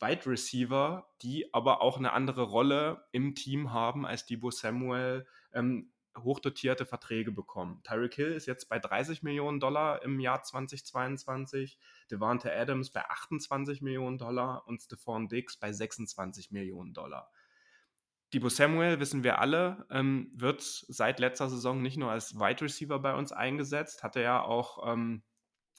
Wide 0.00 0.24
Receiver, 0.24 1.06
die 1.20 1.52
aber 1.52 1.82
auch 1.82 1.98
eine 1.98 2.12
andere 2.12 2.44
Rolle 2.44 3.04
im 3.12 3.34
Team 3.34 3.74
haben 3.74 4.06
als 4.06 4.24
Debo 4.24 4.50
Samuel. 4.50 5.26
Ähm, 5.52 5.89
hochdotierte 6.18 6.86
Verträge 6.86 7.32
bekommen. 7.32 7.80
Tyreek 7.84 8.14
Hill 8.14 8.32
ist 8.32 8.46
jetzt 8.46 8.68
bei 8.68 8.78
30 8.78 9.22
Millionen 9.22 9.60
Dollar 9.60 10.02
im 10.02 10.20
Jahr 10.20 10.42
2022, 10.42 11.78
Devante 12.10 12.52
Adams 12.52 12.90
bei 12.90 13.04
28 13.08 13.82
Millionen 13.82 14.18
Dollar 14.18 14.66
und 14.66 14.82
Stephon 14.82 15.28
Diggs 15.28 15.56
bei 15.56 15.72
26 15.72 16.50
Millionen 16.50 16.92
Dollar. 16.94 17.30
Debo 18.32 18.48
Samuel, 18.48 19.00
wissen 19.00 19.24
wir 19.24 19.40
alle, 19.40 19.86
ähm, 19.90 20.30
wird 20.34 20.62
seit 20.62 21.18
letzter 21.18 21.48
Saison 21.48 21.82
nicht 21.82 21.96
nur 21.96 22.10
als 22.10 22.36
Wide 22.36 22.62
Receiver 22.62 22.98
bei 23.00 23.14
uns 23.14 23.32
eingesetzt, 23.32 24.04
hatte 24.04 24.20
ja 24.20 24.42
auch 24.42 24.92
ähm, 24.92 25.22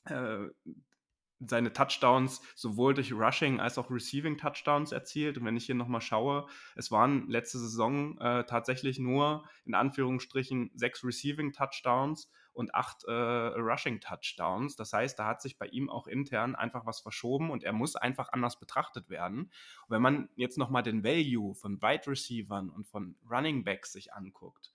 äh, 0.05 0.47
seine 1.47 1.73
Touchdowns 1.73 2.41
sowohl 2.55 2.93
durch 2.93 3.13
Rushing 3.13 3.59
als 3.59 3.77
auch 3.77 3.89
Receiving 3.89 4.37
Touchdowns 4.37 4.91
erzielt. 4.91 5.37
Und 5.37 5.45
wenn 5.45 5.57
ich 5.57 5.65
hier 5.65 5.75
nochmal 5.75 6.01
schaue, 6.01 6.47
es 6.75 6.91
waren 6.91 7.29
letzte 7.29 7.59
Saison 7.59 8.17
äh, 8.19 8.45
tatsächlich 8.45 8.99
nur 8.99 9.43
in 9.65 9.73
Anführungsstrichen 9.73 10.71
sechs 10.75 11.03
Receiving 11.03 11.53
Touchdowns 11.53 12.29
und 12.53 12.75
acht 12.75 13.03
äh, 13.05 13.11
Rushing 13.11 14.01
Touchdowns. 14.01 14.75
Das 14.75 14.93
heißt, 14.93 15.17
da 15.17 15.25
hat 15.25 15.41
sich 15.41 15.57
bei 15.57 15.67
ihm 15.67 15.89
auch 15.89 16.07
intern 16.07 16.55
einfach 16.55 16.85
was 16.85 16.99
verschoben 16.99 17.49
und 17.49 17.63
er 17.63 17.73
muss 17.73 17.95
einfach 17.95 18.29
anders 18.31 18.59
betrachtet 18.59 19.09
werden. 19.09 19.43
Und 19.43 19.89
wenn 19.89 20.01
man 20.01 20.29
jetzt 20.35 20.57
nochmal 20.57 20.83
den 20.83 21.03
Value 21.03 21.55
von 21.55 21.81
Wide 21.81 22.07
Receivern 22.07 22.69
und 22.69 22.87
von 22.87 23.15
Running 23.29 23.63
Backs 23.63 23.93
sich 23.93 24.13
anguckt, 24.13 24.73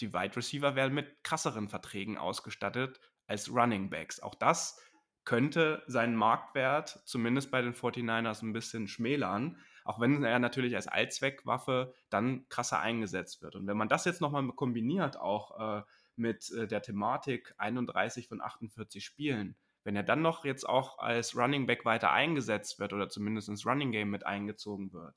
die 0.00 0.12
Wide 0.12 0.36
Receiver 0.36 0.74
werden 0.74 0.94
mit 0.94 1.24
krasseren 1.24 1.68
Verträgen 1.68 2.18
ausgestattet 2.18 3.00
als 3.26 3.50
Running 3.50 3.88
Backs. 3.88 4.20
Auch 4.20 4.34
das 4.34 4.78
könnte 5.26 5.82
seinen 5.86 6.16
Marktwert 6.16 7.02
zumindest 7.04 7.50
bei 7.50 7.60
den 7.60 7.74
49ers 7.74 8.42
ein 8.42 8.54
bisschen 8.54 8.88
schmälern, 8.88 9.58
auch 9.84 10.00
wenn 10.00 10.24
er 10.24 10.38
natürlich 10.38 10.74
als 10.74 10.88
Allzweckwaffe 10.88 11.92
dann 12.08 12.48
krasser 12.48 12.80
eingesetzt 12.80 13.42
wird. 13.42 13.56
Und 13.56 13.66
wenn 13.66 13.76
man 13.76 13.88
das 13.88 14.04
jetzt 14.06 14.20
nochmal 14.20 14.46
kombiniert, 14.48 15.18
auch 15.18 15.78
äh, 15.78 15.82
mit 16.14 16.50
äh, 16.52 16.66
der 16.66 16.80
Thematik 16.80 17.54
31 17.58 18.28
von 18.28 18.40
48 18.40 19.04
Spielen, 19.04 19.56
wenn 19.84 19.96
er 19.96 20.04
dann 20.04 20.22
noch 20.22 20.44
jetzt 20.44 20.66
auch 20.68 20.98
als 20.98 21.36
Running 21.36 21.66
Back 21.66 21.84
weiter 21.84 22.12
eingesetzt 22.12 22.78
wird 22.78 22.92
oder 22.92 23.08
zumindest 23.08 23.48
ins 23.48 23.66
Running 23.66 23.92
Game 23.92 24.10
mit 24.10 24.24
eingezogen 24.24 24.92
wird, 24.92 25.14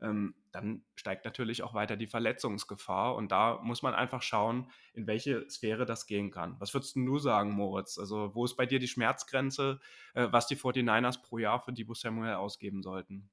dann 0.00 0.82
steigt 0.94 1.24
natürlich 1.24 1.62
auch 1.62 1.74
weiter 1.74 1.96
die 1.96 2.06
Verletzungsgefahr. 2.06 3.16
Und 3.16 3.32
da 3.32 3.60
muss 3.62 3.82
man 3.82 3.94
einfach 3.94 4.22
schauen, 4.22 4.70
in 4.92 5.06
welche 5.06 5.48
Sphäre 5.50 5.86
das 5.86 6.06
gehen 6.06 6.30
kann. 6.30 6.56
Was 6.58 6.74
würdest 6.74 6.96
du 6.96 7.18
sagen, 7.18 7.52
Moritz? 7.52 7.98
Also, 7.98 8.34
wo 8.34 8.44
ist 8.44 8.56
bei 8.56 8.66
dir 8.66 8.78
die 8.78 8.88
Schmerzgrenze, 8.88 9.80
äh, 10.14 10.28
was 10.30 10.46
die 10.46 10.56
49ers 10.56 11.22
pro 11.22 11.38
Jahr 11.38 11.60
für 11.60 11.72
Debo 11.72 11.94
Samuel 11.94 12.34
ausgeben 12.34 12.82
sollten? 12.82 13.28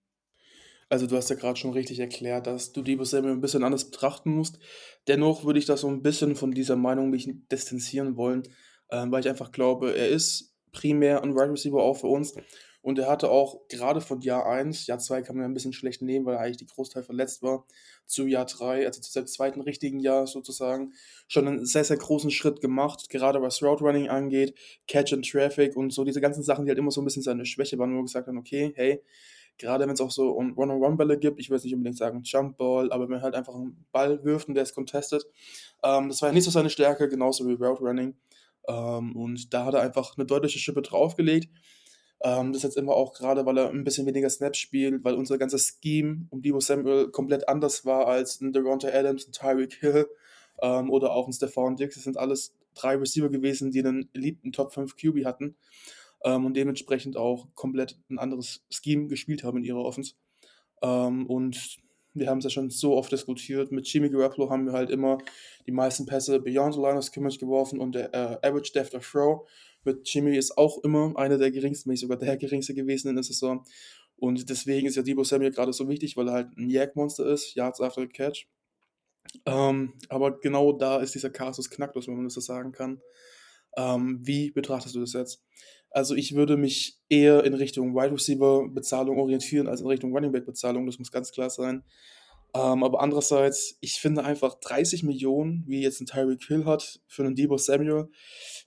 Also, 0.89 1.07
du 1.07 1.15
hast 1.15 1.29
ja 1.29 1.35
gerade 1.35 1.57
schon 1.57 1.73
richtig 1.73 1.99
erklärt, 1.99 2.47
dass 2.47 2.71
du 2.71 2.81
Debo 2.81 3.03
Samuel 3.03 3.33
ein 3.33 3.41
bisschen 3.41 3.63
anders 3.63 3.89
betrachten 3.89 4.31
musst. 4.31 4.59
Dennoch 5.07 5.43
würde 5.45 5.59
ich 5.59 5.65
da 5.65 5.77
so 5.77 5.87
ein 5.87 6.01
bisschen 6.01 6.35
von 6.35 6.51
dieser 6.51 6.75
Meinung 6.75 7.09
mich 7.09 7.29
distanzieren 7.51 8.17
wollen, 8.17 8.43
äh, 8.89 9.05
weil 9.07 9.21
ich 9.21 9.29
einfach 9.29 9.51
glaube, 9.51 9.95
er 9.95 10.09
ist 10.09 10.55
primär 10.71 11.23
ein 11.23 11.35
Wide 11.35 11.51
Receiver 11.51 11.81
auch 11.81 11.97
für 11.97 12.07
uns. 12.07 12.35
Und 12.85 12.99
er 12.99 13.09
hatte 13.09 13.31
auch 13.31 13.67
gerade 13.67 13.99
von 13.99 14.21
Jahr 14.21 14.45
1, 14.45 14.85
Jahr 14.85 14.99
2 14.99 15.23
kann 15.23 15.35
man 15.35 15.41
ja 15.41 15.49
ein 15.49 15.55
bisschen 15.55 15.73
schlecht 15.73 16.03
nehmen, 16.03 16.23
weil 16.23 16.35
er 16.35 16.41
eigentlich 16.41 16.57
die 16.57 16.67
Großteil 16.67 17.01
verletzt 17.01 17.41
war, 17.41 17.65
zu 18.05 18.27
Jahr 18.27 18.45
3, 18.45 18.85
also 18.85 19.01
zu 19.01 19.11
seinem 19.11 19.25
zweiten 19.25 19.61
richtigen 19.61 19.99
Jahr 19.99 20.27
sozusagen, 20.27 20.93
schon 21.27 21.47
einen 21.47 21.65
sehr, 21.65 21.83
sehr 21.83 21.97
großen 21.97 22.29
Schritt 22.29 22.61
gemacht, 22.61 23.09
gerade 23.09 23.41
was 23.41 23.63
Route 23.63 23.83
Running 23.83 24.09
angeht, 24.09 24.53
Catch 24.87 25.13
and 25.13 25.27
Traffic 25.27 25.75
und 25.75 25.93
so 25.93 26.03
diese 26.03 26.21
ganzen 26.21 26.43
Sachen, 26.43 26.65
die 26.65 26.69
halt 26.69 26.77
immer 26.77 26.91
so 26.91 27.01
ein 27.01 27.05
bisschen 27.05 27.23
seine 27.23 27.47
Schwäche 27.47 27.79
waren, 27.79 27.91
wo 27.91 27.95
wir 27.95 28.03
gesagt 28.03 28.27
haben, 28.27 28.37
okay, 28.37 28.71
hey, 28.75 29.01
gerade 29.57 29.87
wenn 29.87 29.95
es 29.95 30.01
auch 30.01 30.11
so 30.11 30.37
One-on-One-Bälle 30.37 31.17
gibt, 31.17 31.39
ich 31.39 31.49
will 31.49 31.57
jetzt 31.57 31.63
nicht 31.63 31.73
unbedingt 31.73 31.97
sagen 31.97 32.21
Jump 32.23 32.55
Ball, 32.55 32.91
aber 32.91 33.05
wenn 33.05 33.15
man 33.15 33.23
halt 33.23 33.33
einfach 33.33 33.55
einen 33.55 33.83
Ball 33.91 34.23
wirft 34.23 34.47
und 34.47 34.53
der 34.53 34.61
ist 34.61 34.75
contested, 34.75 35.25
ähm, 35.83 36.09
das 36.09 36.21
war 36.21 36.29
ja 36.29 36.33
nicht 36.33 36.43
so 36.43 36.51
seine 36.51 36.69
Stärke, 36.69 37.09
genauso 37.09 37.47
wie 37.47 37.53
Route 37.53 37.81
Running. 37.81 38.15
Ähm, 38.67 39.15
und 39.15 39.51
da 39.55 39.65
hat 39.65 39.73
er 39.73 39.81
einfach 39.81 40.15
eine 40.17 40.27
deutliche 40.27 40.59
Schippe 40.59 40.83
draufgelegt. 40.83 41.49
Ähm, 42.23 42.53
das 42.53 42.63
jetzt 42.63 42.77
immer 42.77 42.93
auch 42.93 43.13
gerade, 43.13 43.45
weil 43.45 43.57
er 43.57 43.69
ein 43.69 43.83
bisschen 43.83 44.05
weniger 44.05 44.29
Snaps 44.29 44.57
spielt, 44.57 45.03
weil 45.03 45.15
unser 45.15 45.37
ganzes 45.37 45.77
Scheme 45.81 46.27
um 46.29 46.41
Debo 46.41 46.59
Samuel 46.59 47.09
komplett 47.09 47.47
anders 47.49 47.85
war 47.85 48.07
als 48.07 48.41
ein 48.41 48.53
Devonta 48.53 48.87
Adams, 48.87 49.27
ein 49.27 49.31
Tyreek 49.31 49.73
Hill 49.75 50.07
ähm, 50.61 50.89
oder 50.89 51.11
auch 51.11 51.27
ein 51.27 51.33
Stefan 51.33 51.75
Dix. 51.75 51.95
Das 51.95 52.03
sind 52.03 52.17
alles 52.17 52.53
drei 52.73 52.95
Receiver 52.95 53.29
gewesen, 53.29 53.71
die 53.71 53.79
einen 53.79 54.09
eliten 54.13 54.51
Top 54.51 54.73
5 54.73 54.95
QB 54.95 55.25
hatten 55.25 55.55
ähm, 56.23 56.45
und 56.45 56.55
dementsprechend 56.55 57.17
auch 57.17 57.47
komplett 57.55 57.97
ein 58.09 58.19
anderes 58.19 58.65
Scheme 58.69 59.07
gespielt 59.07 59.43
haben 59.43 59.57
in 59.57 59.63
ihrer 59.63 59.83
Offense. 59.83 60.13
Ähm, 60.81 61.25
und 61.27 61.77
wir 62.13 62.29
haben 62.29 62.39
es 62.39 62.45
ja 62.45 62.49
schon 62.49 62.69
so 62.69 62.95
oft 62.95 63.11
diskutiert. 63.11 63.71
Mit 63.71 63.87
Jimmy 63.87 64.09
Garoppolo 64.09 64.49
haben 64.49 64.65
wir 64.65 64.73
halt 64.73 64.89
immer 64.89 65.17
die 65.67 65.71
meisten 65.71 66.05
Pässe 66.05 66.39
beyond 66.39 66.73
the 66.73 66.79
line 66.79 66.97
of 66.97 67.03
scrimmage 67.03 67.37
geworfen 67.39 67.79
und 67.79 67.93
der 67.93 68.13
äh, 68.13 68.47
Average 68.47 68.71
Depth 68.73 68.95
of 68.95 69.09
Throw 69.09 69.47
mit 69.85 70.07
Jimmy 70.07 70.37
ist 70.37 70.57
auch 70.57 70.83
immer 70.83 71.13
einer 71.17 71.37
der 71.37 71.51
geringsten, 71.51 71.89
wenn 71.89 71.93
nicht 71.93 72.01
sogar 72.01 72.17
der 72.17 72.37
geringste 72.37 72.73
gewesen 72.73 73.09
in 73.09 73.15
der 73.15 73.23
Saison. 73.23 73.65
Und 74.17 74.49
deswegen 74.49 74.87
ist 74.87 74.95
ja 74.95 75.03
Debo 75.03 75.23
Samuel 75.23 75.51
gerade 75.51 75.73
so 75.73 75.89
wichtig, 75.89 76.15
weil 76.15 76.27
er 76.27 76.33
halt 76.33 76.57
ein 76.57 76.69
Yak-Monster 76.69 77.25
ist, 77.25 77.55
Yards 77.55 77.81
after 77.81 78.01
the 78.01 78.07
Catch. 78.07 78.47
Ähm, 79.45 79.93
aber 80.09 80.39
genau 80.39 80.71
da 80.71 80.97
ist 80.97 81.15
dieser 81.15 81.29
Casus 81.29 81.69
Knacktus, 81.69 82.07
wenn 82.07 82.15
man 82.15 82.25
das 82.25 82.33
so 82.35 82.41
sagen 82.41 82.71
kann. 82.71 83.01
Ähm, 83.77 84.19
wie 84.21 84.51
betrachtest 84.51 84.95
du 84.95 85.01
das 85.01 85.13
jetzt? 85.13 85.43
Also 85.89 86.15
ich 86.15 86.35
würde 86.35 86.57
mich 86.57 86.99
eher 87.09 87.43
in 87.43 87.53
Richtung 87.53 87.95
Wide 87.95 88.13
Receiver 88.13 88.67
Bezahlung 88.69 89.17
orientieren 89.17 89.67
als 89.67 89.81
in 89.81 89.87
Richtung 89.87 90.13
Running 90.13 90.31
Back 90.31 90.45
Bezahlung, 90.45 90.85
das 90.85 90.99
muss 90.99 91.11
ganz 91.11 91.31
klar 91.31 91.49
sein. 91.49 91.83
Ähm, 92.55 92.83
aber 92.83 93.01
andererseits, 93.01 93.77
ich 93.81 93.99
finde 93.99 94.23
einfach 94.23 94.55
30 94.55 95.03
Millionen, 95.03 95.65
wie 95.67 95.81
jetzt 95.81 95.99
ein 95.99 96.05
Tyreek 96.05 96.41
Hill 96.45 96.63
hat, 96.63 97.01
für 97.05 97.23
einen 97.25 97.35
Debo 97.35 97.57
Samuel, 97.57 98.07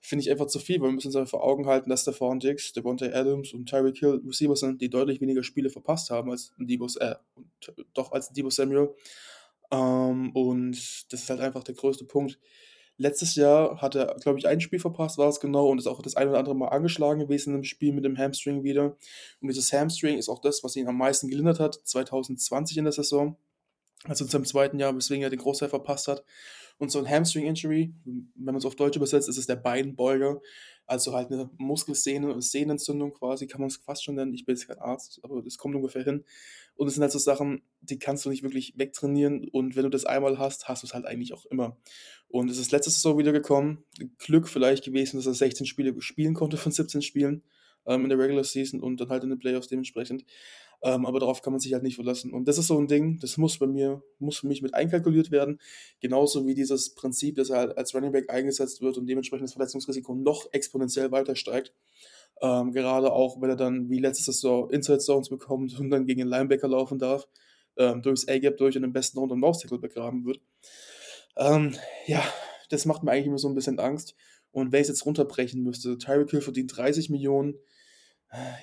finde 0.02 0.22
ich 0.22 0.30
einfach 0.30 0.46
zu 0.46 0.58
viel, 0.58 0.78
weil 0.80 0.88
wir 0.88 0.92
müssen 0.92 1.06
uns 1.06 1.16
einfach 1.16 1.30
vor 1.30 1.44
Augen 1.44 1.66
halten, 1.66 1.88
dass 1.88 2.04
der 2.04 2.12
Stefan 2.12 2.38
Diggs, 2.38 2.74
Devontae 2.74 3.14
Adams 3.14 3.54
und 3.54 3.66
Tyreek 3.66 3.96
Hill 3.96 4.20
Receiver 4.26 4.56
sind, 4.56 4.82
die 4.82 4.90
deutlich 4.90 5.22
weniger 5.22 5.42
Spiele 5.42 5.70
verpasst 5.70 6.10
haben 6.10 6.30
als 6.30 6.52
ein 6.58 6.66
Debo, 6.66 6.86
äh, 7.00 7.14
doch 7.94 8.12
als 8.12 8.30
ein 8.30 8.34
Debo 8.34 8.50
Samuel. 8.50 8.94
Ähm, 9.70 10.32
und 10.32 10.76
das 11.10 11.22
ist 11.22 11.30
halt 11.30 11.40
einfach 11.40 11.64
der 11.64 11.74
größte 11.74 12.04
Punkt. 12.04 12.38
Letztes 12.98 13.36
Jahr 13.36 13.80
hat 13.80 13.94
er, 13.94 14.16
glaube 14.16 14.38
ich, 14.38 14.46
ein 14.46 14.60
Spiel 14.60 14.80
verpasst, 14.80 15.16
war 15.16 15.28
es 15.28 15.40
genau, 15.40 15.68
und 15.68 15.78
ist 15.78 15.86
auch 15.86 16.02
das 16.02 16.16
ein 16.16 16.28
oder 16.28 16.38
andere 16.38 16.56
Mal 16.56 16.68
angeschlagen 16.68 17.20
gewesen 17.20 17.54
im 17.54 17.64
Spiel 17.64 17.94
mit 17.94 18.04
dem 18.04 18.18
Hamstring 18.18 18.64
wieder. 18.64 18.98
Und 19.40 19.48
dieses 19.48 19.72
Hamstring 19.72 20.18
ist 20.18 20.28
auch 20.28 20.40
das, 20.40 20.62
was 20.62 20.76
ihn 20.76 20.88
am 20.88 20.98
meisten 20.98 21.28
gelindert 21.28 21.58
hat, 21.58 21.80
2020 21.84 22.76
in 22.76 22.84
der 22.84 22.92
Saison 22.92 23.38
also 24.04 24.24
in 24.24 24.30
seinem 24.30 24.44
zweiten 24.44 24.78
Jahr, 24.78 24.94
weswegen 24.96 25.22
er 25.22 25.30
den 25.30 25.38
Großteil 25.38 25.68
verpasst 25.68 26.08
hat. 26.08 26.24
Und 26.78 26.92
so 26.92 27.00
ein 27.00 27.08
Hamstring-Injury, 27.08 27.92
wenn 28.04 28.44
man 28.44 28.56
es 28.56 28.64
auf 28.64 28.76
Deutsch 28.76 28.96
übersetzt, 28.96 29.28
ist 29.28 29.36
es 29.36 29.46
der 29.46 29.56
Beinbeuger. 29.56 30.40
Also 30.86 31.12
halt 31.12 31.30
eine 31.32 31.50
Muskelsehne, 31.58 32.40
Sehnenentzündung 32.40 33.12
quasi, 33.12 33.48
kann 33.48 33.60
man 33.60 33.68
es 33.68 33.76
fast 33.76 34.04
schon 34.04 34.14
nennen. 34.14 34.32
Ich 34.32 34.46
bin 34.46 34.54
jetzt 34.54 34.68
kein 34.68 34.78
Arzt, 34.78 35.20
aber 35.22 35.42
das 35.42 35.58
kommt 35.58 35.74
ungefähr 35.74 36.04
hin. 36.04 36.24
Und 36.76 36.86
es 36.86 36.94
sind 36.94 37.02
halt 37.02 37.12
so 37.12 37.18
Sachen, 37.18 37.62
die 37.80 37.98
kannst 37.98 38.24
du 38.24 38.30
nicht 38.30 38.44
wirklich 38.44 38.74
wegtrainieren. 38.78 39.48
Und 39.48 39.74
wenn 39.74 39.82
du 39.82 39.90
das 39.90 40.04
einmal 40.04 40.38
hast, 40.38 40.68
hast 40.68 40.84
du 40.84 40.86
es 40.86 40.94
halt 40.94 41.04
eigentlich 41.04 41.34
auch 41.34 41.44
immer. 41.46 41.76
Und 42.28 42.48
es 42.48 42.58
ist 42.58 42.70
letztes 42.70 42.94
Saison 42.94 43.18
wieder 43.18 43.32
gekommen. 43.32 43.84
Glück 44.18 44.48
vielleicht 44.48 44.84
gewesen, 44.84 45.16
dass 45.16 45.26
er 45.26 45.34
16 45.34 45.66
Spiele 45.66 46.00
spielen 46.00 46.34
konnte 46.34 46.56
von 46.56 46.70
17 46.70 47.02
Spielen 47.02 47.42
ähm, 47.86 48.04
in 48.04 48.08
der 48.08 48.18
Regular 48.18 48.44
Season 48.44 48.80
und 48.80 49.00
dann 49.00 49.08
halt 49.08 49.24
in 49.24 49.30
den 49.30 49.38
Playoffs 49.40 49.66
dementsprechend. 49.66 50.24
Ähm, 50.82 51.06
aber 51.06 51.18
darauf 51.18 51.42
kann 51.42 51.52
man 51.52 51.60
sich 51.60 51.72
halt 51.72 51.82
nicht 51.82 51.96
verlassen. 51.96 52.32
Und 52.32 52.46
das 52.46 52.58
ist 52.58 52.68
so 52.68 52.78
ein 52.78 52.86
Ding, 52.86 53.18
das 53.20 53.36
muss 53.36 53.58
bei 53.58 53.66
mir, 53.66 54.02
muss 54.18 54.38
für 54.38 54.46
mich 54.46 54.62
mit 54.62 54.74
einkalkuliert 54.74 55.30
werden. 55.30 55.58
Genauso 56.00 56.46
wie 56.46 56.54
dieses 56.54 56.94
Prinzip, 56.94 57.34
dass 57.36 57.50
er 57.50 57.58
halt 57.58 57.78
als 57.78 57.94
Running 57.94 58.12
Back 58.12 58.30
eingesetzt 58.30 58.80
wird 58.80 58.96
und 58.96 59.06
dementsprechend 59.06 59.48
das 59.48 59.54
Verletzungsrisiko 59.54 60.14
noch 60.14 60.46
exponentiell 60.52 61.10
weiter 61.10 61.34
steigt. 61.34 61.74
Ähm, 62.40 62.72
gerade 62.72 63.12
auch, 63.12 63.40
wenn 63.40 63.50
er 63.50 63.56
dann 63.56 63.90
wie 63.90 63.98
letztes 63.98 64.26
Saison 64.26 64.70
Inside 64.70 64.98
Zones 64.98 65.28
bekommt 65.28 65.78
und 65.80 65.90
dann 65.90 66.06
gegen 66.06 66.20
den 66.20 66.28
Linebacker 66.28 66.68
laufen 66.68 66.98
darf, 66.98 67.26
ähm, 67.76 68.02
durchs 68.02 68.28
A-Gap 68.28 68.56
durch 68.56 68.76
und 68.76 68.84
im 68.84 68.92
besten 68.92 69.18
Runde 69.18 69.34
und 69.34 69.40
Mouse 69.40 69.60
Tackle 69.60 69.78
begraben 69.78 70.24
wird. 70.24 70.40
Ähm, 71.36 71.74
ja, 72.06 72.22
das 72.70 72.86
macht 72.86 73.02
mir 73.02 73.10
eigentlich 73.10 73.26
immer 73.26 73.38
so 73.38 73.48
ein 73.48 73.54
bisschen 73.54 73.78
Angst. 73.78 74.14
Und 74.50 74.72
wenn 74.72 74.80
ich 74.80 74.88
es 74.88 74.88
jetzt 74.88 75.06
runterbrechen 75.06 75.62
müsste, 75.62 75.98
Tyreek 75.98 76.30
Hill 76.30 76.40
verdient 76.40 76.76
30 76.76 77.10
Millionen, 77.10 77.54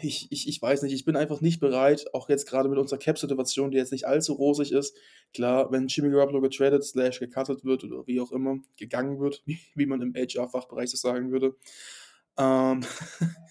ich, 0.01 0.31
ich, 0.31 0.48
ich 0.48 0.62
weiß 0.62 0.84
nicht, 0.84 0.93
ich 0.93 1.05
bin 1.05 1.15
einfach 1.15 1.41
nicht 1.41 1.60
bereit, 1.60 2.05
auch 2.13 2.29
jetzt 2.29 2.48
gerade 2.48 2.69
mit 2.69 2.77
unserer 2.77 3.00
Cap-Situation, 3.00 3.72
die 3.72 3.77
jetzt 3.77 3.91
nicht 3.91 4.05
allzu 4.05 4.34
rosig 4.34 4.72
ist. 4.72 4.95
Klar, 5.34 5.72
wenn 5.72 5.88
Jimmy 5.88 6.12
Garoppolo 6.12 6.41
getradet, 6.41 6.84
slash 6.84 7.19
gecuttet 7.19 7.65
wird 7.65 7.84
oder 7.84 8.05
wie 8.05 8.22
auch 8.22 8.31
immer, 8.31 8.60
gegangen 8.77 9.19
wird, 9.19 9.43
wie, 9.75 9.86
man 9.86 10.01
im 10.01 10.13
HR-Fachbereich 10.13 10.91
so 10.91 10.98
sagen 10.98 11.31
würde. 11.31 11.55
Ähm, 12.38 12.81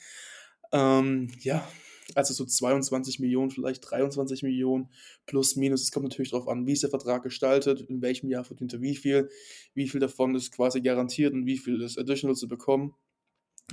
ähm, 0.73 1.33
ja, 1.41 1.67
also 2.15 2.33
so 2.33 2.45
22 2.45 3.19
Millionen, 3.19 3.51
vielleicht 3.51 3.91
23 3.91 4.45
Millionen 4.45 4.91
plus 5.27 5.57
minus. 5.57 5.83
Es 5.83 5.91
kommt 5.91 6.05
natürlich 6.05 6.31
darauf 6.31 6.47
an, 6.47 6.67
wie 6.67 6.73
ist 6.73 6.85
der 6.85 6.91
Vertrag 6.91 7.25
gestaltet, 7.25 7.81
in 7.81 8.03
welchem 8.03 8.31
Jahr 8.31 8.45
verdient 8.45 8.73
er 8.73 8.83
wie 8.83 8.95
viel, 8.95 9.31
wie 9.75 9.89
viel 9.89 10.01
davon 10.01 10.37
ist 10.37 10.53
quasi 10.53 10.81
garantiert 10.81 11.35
und 11.35 11.47
wie 11.47 11.59
viel 11.59 11.81
ist 11.81 11.99
additional 11.99 12.37
zu 12.37 12.47
bekommen. 12.47 12.95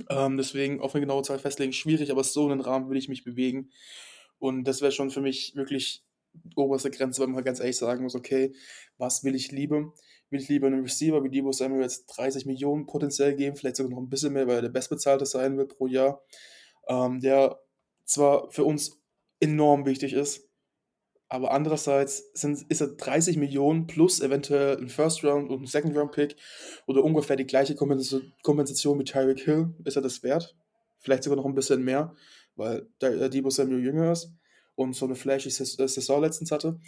Ähm, 0.08 0.36
deswegen 0.36 0.80
auf 0.80 0.94
eine 0.94 1.02
genaue 1.02 1.22
Zahl 1.22 1.38
festlegen 1.38 1.72
schwierig, 1.72 2.10
aber 2.10 2.24
so 2.24 2.44
in 2.44 2.58
den 2.58 2.60
Rahmen 2.60 2.88
will 2.90 2.96
ich 2.96 3.08
mich 3.08 3.24
bewegen. 3.24 3.70
Und 4.38 4.64
das 4.64 4.80
wäre 4.80 4.92
schon 4.92 5.10
für 5.10 5.20
mich 5.20 5.54
wirklich 5.54 6.04
oberste 6.56 6.90
Grenze, 6.90 7.20
wenn 7.20 7.30
man 7.30 7.36
halt 7.36 7.46
ganz 7.46 7.60
ehrlich 7.60 7.76
sagen 7.76 8.02
muss, 8.02 8.14
okay, 8.14 8.54
was 8.98 9.22
will 9.24 9.34
ich 9.34 9.52
lieber? 9.52 9.92
Will 10.30 10.40
ich 10.40 10.48
lieber 10.48 10.66
einen 10.66 10.80
Receiver 10.82 11.22
wie 11.22 11.28
Debo 11.28 11.52
Samuel 11.52 11.82
jetzt 11.82 12.06
30 12.06 12.46
Millionen 12.46 12.86
potenziell 12.86 13.34
geben, 13.34 13.56
vielleicht 13.56 13.76
sogar 13.76 13.90
noch 13.90 13.98
ein 13.98 14.08
bisschen 14.08 14.32
mehr, 14.32 14.46
weil 14.46 14.56
er 14.56 14.62
der 14.62 14.68
Bestbezahlte 14.70 15.26
sein 15.26 15.58
will 15.58 15.66
pro 15.66 15.86
Jahr, 15.86 16.22
ähm, 16.88 17.20
der 17.20 17.60
zwar 18.04 18.50
für 18.50 18.64
uns 18.64 19.02
enorm 19.40 19.84
wichtig 19.84 20.14
ist, 20.14 20.48
aber 21.32 21.50
andererseits 21.52 22.30
sind, 22.34 22.62
ist 22.68 22.82
er 22.82 22.88
30 22.88 23.38
Millionen 23.38 23.86
plus 23.86 24.20
eventuell 24.20 24.76
ein 24.76 24.90
First 24.90 25.24
Round 25.24 25.48
und 25.48 25.62
ein 25.62 25.66
Second 25.66 25.96
Round 25.96 26.12
Pick 26.12 26.36
oder 26.86 27.02
ungefähr 27.02 27.36
die 27.36 27.46
gleiche 27.46 27.74
Kompensation 27.74 28.98
mit 28.98 29.08
Tyreek 29.08 29.40
Hill. 29.40 29.74
Ist 29.82 29.96
er 29.96 30.02
das 30.02 30.22
wert? 30.22 30.54
Vielleicht 30.98 31.22
sogar 31.22 31.38
noch 31.38 31.46
ein 31.46 31.54
bisschen 31.54 31.82
mehr, 31.84 32.14
weil 32.54 32.86
äh, 33.00 33.30
Debo 33.30 33.48
Samuel 33.48 33.82
jünger 33.82 34.12
ist 34.12 34.30
und 34.74 34.94
so 34.94 35.06
eine 35.06 35.14
flashy 35.14 35.48
äh, 35.48 35.88
Saison 35.88 36.20
letztens 36.20 36.52
hatte. 36.52 36.78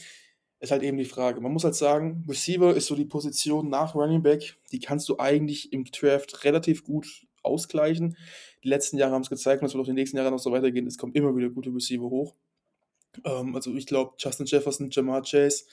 Ist 0.60 0.72
halt 0.72 0.82
eben 0.82 0.98
die 0.98 1.06
Frage. 1.06 1.40
Man 1.40 1.52
muss 1.52 1.64
halt 1.64 1.74
sagen, 1.74 2.26
Receiver 2.28 2.76
ist 2.76 2.88
so 2.88 2.94
die 2.94 3.06
Position 3.06 3.70
nach 3.70 3.94
Running 3.94 4.22
Back, 4.22 4.58
die 4.72 4.78
kannst 4.78 5.08
du 5.08 5.18
eigentlich 5.18 5.72
im 5.72 5.86
Draft 5.86 6.44
relativ 6.44 6.84
gut 6.84 7.26
ausgleichen. 7.42 8.18
Die 8.62 8.68
letzten 8.68 8.98
Jahre 8.98 9.14
haben 9.14 9.22
es 9.22 9.30
gezeigt 9.30 9.62
und 9.62 9.68
es 9.68 9.72
wird 9.72 9.80
auch 9.80 9.88
die 9.88 9.94
nächsten 9.94 10.18
Jahre 10.18 10.30
noch 10.30 10.38
so 10.38 10.52
weitergehen. 10.52 10.86
Es 10.86 10.98
kommen 10.98 11.14
immer 11.14 11.34
wieder 11.34 11.48
gute 11.48 11.74
Receiver 11.74 12.10
hoch. 12.10 12.34
Ähm, 13.24 13.54
also 13.54 13.74
ich 13.74 13.86
glaube, 13.86 14.14
Justin 14.18 14.46
Jefferson, 14.46 14.90
Jamar 14.90 15.22
Chase, 15.22 15.64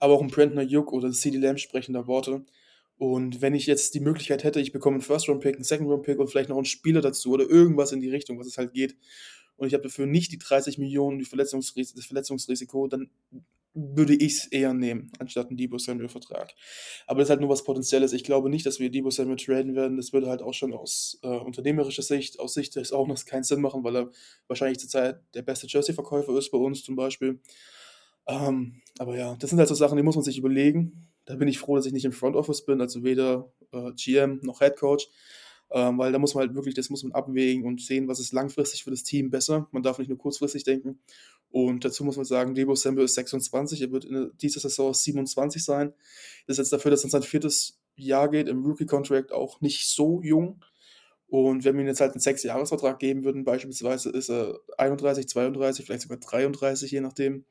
aber 0.00 0.14
auch 0.14 0.22
ein 0.22 0.28
Brandon 0.28 0.58
Ayuk 0.58 0.92
oder 0.92 1.10
CD 1.10 1.38
Lamb 1.38 1.58
sprechen 1.58 1.92
da 1.92 2.06
Worte. 2.06 2.44
Und 2.98 3.40
wenn 3.40 3.54
ich 3.54 3.66
jetzt 3.66 3.94
die 3.94 4.00
Möglichkeit 4.00 4.44
hätte, 4.44 4.60
ich 4.60 4.72
bekomme 4.72 4.94
einen 4.94 5.02
First-Round-Pick, 5.02 5.56
einen 5.56 5.64
Second-Round-Pick 5.64 6.18
und 6.18 6.28
vielleicht 6.28 6.48
noch 6.48 6.56
einen 6.56 6.66
Spieler 6.66 7.00
dazu 7.00 7.32
oder 7.32 7.48
irgendwas 7.48 7.92
in 7.92 8.00
die 8.00 8.10
Richtung, 8.10 8.38
was 8.38 8.46
es 8.46 8.58
halt 8.58 8.72
geht, 8.74 8.96
und 9.56 9.68
ich 9.68 9.74
habe 9.74 9.84
dafür 9.84 10.06
nicht 10.06 10.32
die 10.32 10.38
30 10.38 10.78
Millionen, 10.78 11.18
die 11.18 11.24
Verletzungsris 11.24 11.94
das 11.94 12.06
Verletzungsrisiko, 12.06 12.88
dann 12.88 13.10
würde 13.74 14.14
ich 14.14 14.32
es 14.34 14.46
eher 14.46 14.74
nehmen, 14.74 15.10
anstatt 15.18 15.48
einen 15.48 15.56
Debo 15.56 15.78
Samuel-Vertrag. 15.78 16.54
Aber 17.06 17.18
das 17.18 17.26
ist 17.26 17.30
halt 17.30 17.40
nur 17.40 17.48
was 17.48 17.64
Potenzielles. 17.64 18.12
Ich 18.12 18.24
glaube 18.24 18.50
nicht, 18.50 18.66
dass 18.66 18.80
wir 18.80 18.90
Debo 18.90 19.10
Samuel 19.10 19.36
traden 19.36 19.74
werden. 19.74 19.96
Das 19.96 20.12
würde 20.12 20.28
halt 20.28 20.42
auch 20.42 20.52
schon 20.52 20.74
aus 20.74 21.18
äh, 21.22 21.28
unternehmerischer 21.28 22.02
Sicht, 22.02 22.38
aus 22.38 22.54
Sicht 22.54 22.76
des 22.76 22.92
noch 22.92 23.24
keinen 23.24 23.44
Sinn 23.44 23.60
machen, 23.60 23.82
weil 23.84 23.96
er 23.96 24.10
wahrscheinlich 24.46 24.78
zurzeit 24.78 25.20
der 25.34 25.42
beste 25.42 25.66
Jersey-Verkäufer 25.66 26.36
ist 26.36 26.50
bei 26.50 26.58
uns 26.58 26.84
zum 26.84 26.96
Beispiel. 26.96 27.40
Ähm, 28.26 28.82
aber 28.98 29.16
ja, 29.16 29.34
das 29.36 29.50
sind 29.50 29.58
halt 29.58 29.68
so 29.68 29.74
Sachen, 29.74 29.96
die 29.96 30.02
muss 30.02 30.16
man 30.16 30.24
sich 30.24 30.38
überlegen. 30.38 31.08
Da 31.24 31.36
bin 31.36 31.48
ich 31.48 31.58
froh, 31.58 31.76
dass 31.76 31.86
ich 31.86 31.92
nicht 31.92 32.04
im 32.04 32.12
Front 32.12 32.36
Office 32.36 32.64
bin, 32.64 32.80
also 32.80 33.04
weder 33.04 33.52
äh, 33.72 33.92
GM 33.92 34.40
noch 34.42 34.60
Head 34.60 34.76
Coach 34.76 35.08
ähm, 35.74 35.98
weil 35.98 36.12
da 36.12 36.18
muss 36.18 36.34
man 36.34 36.46
halt 36.46 36.54
wirklich, 36.54 36.74
das 36.74 36.90
muss 36.90 37.02
man 37.02 37.12
abwägen 37.12 37.64
und 37.64 37.80
sehen, 37.80 38.08
was 38.08 38.20
ist 38.20 38.32
langfristig 38.32 38.84
für 38.84 38.90
das 38.90 39.02
Team 39.02 39.30
besser. 39.30 39.68
Man 39.72 39.82
darf 39.82 39.98
nicht 39.98 40.08
nur 40.08 40.18
kurzfristig 40.18 40.64
denken. 40.64 41.00
Und 41.50 41.84
dazu 41.84 42.04
muss 42.04 42.16
man 42.16 42.24
sagen, 42.24 42.54
Debo 42.54 42.74
Samuel 42.74 43.04
ist 43.04 43.14
26, 43.14 43.80
er 43.82 43.92
wird 43.92 44.04
in 44.04 44.30
dieser 44.40 44.60
Saison 44.60 44.92
27 44.92 45.64
sein. 45.64 45.92
Das 46.46 46.54
ist 46.54 46.58
jetzt 46.58 46.72
dafür, 46.72 46.90
dass 46.90 47.04
er 47.04 47.10
sein 47.10 47.22
viertes 47.22 47.80
Jahr 47.94 48.30
geht, 48.30 48.48
im 48.48 48.64
Rookie-Contract 48.64 49.32
auch 49.32 49.60
nicht 49.60 49.88
so 49.88 50.22
jung. 50.22 50.62
Und 51.26 51.64
wenn 51.64 51.76
wir 51.76 51.82
ihm 51.82 51.88
jetzt 51.88 52.02
halt 52.02 52.12
einen 52.12 52.20
Sechs-Jahres-Vertrag 52.20 52.98
geben 52.98 53.24
würden, 53.24 53.44
beispielsweise 53.44 54.10
ist 54.10 54.28
er 54.28 54.60
31, 54.76 55.28
32, 55.28 55.86
vielleicht 55.86 56.02
sogar 56.02 56.18
33, 56.18 56.90
je 56.90 57.00
nachdem. 57.00 57.46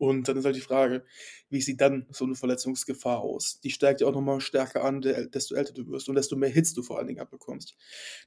Und 0.00 0.28
dann 0.28 0.38
ist 0.38 0.46
halt 0.46 0.56
die 0.56 0.62
Frage, 0.62 1.04
wie 1.50 1.60
sieht 1.60 1.82
dann 1.82 2.06
so 2.08 2.24
eine 2.24 2.34
Verletzungsgefahr 2.34 3.20
aus? 3.20 3.60
Die 3.60 3.68
steigt 3.68 4.00
ja 4.00 4.06
auch 4.06 4.14
nochmal 4.14 4.40
stärker 4.40 4.82
an, 4.82 5.02
desto 5.02 5.54
älter 5.54 5.74
du 5.74 5.86
wirst 5.88 6.08
und 6.08 6.14
desto 6.14 6.36
mehr 6.36 6.48
Hits 6.48 6.72
du 6.72 6.82
vor 6.82 6.96
allen 6.96 7.06
Dingen 7.06 7.20
abbekommst. 7.20 7.76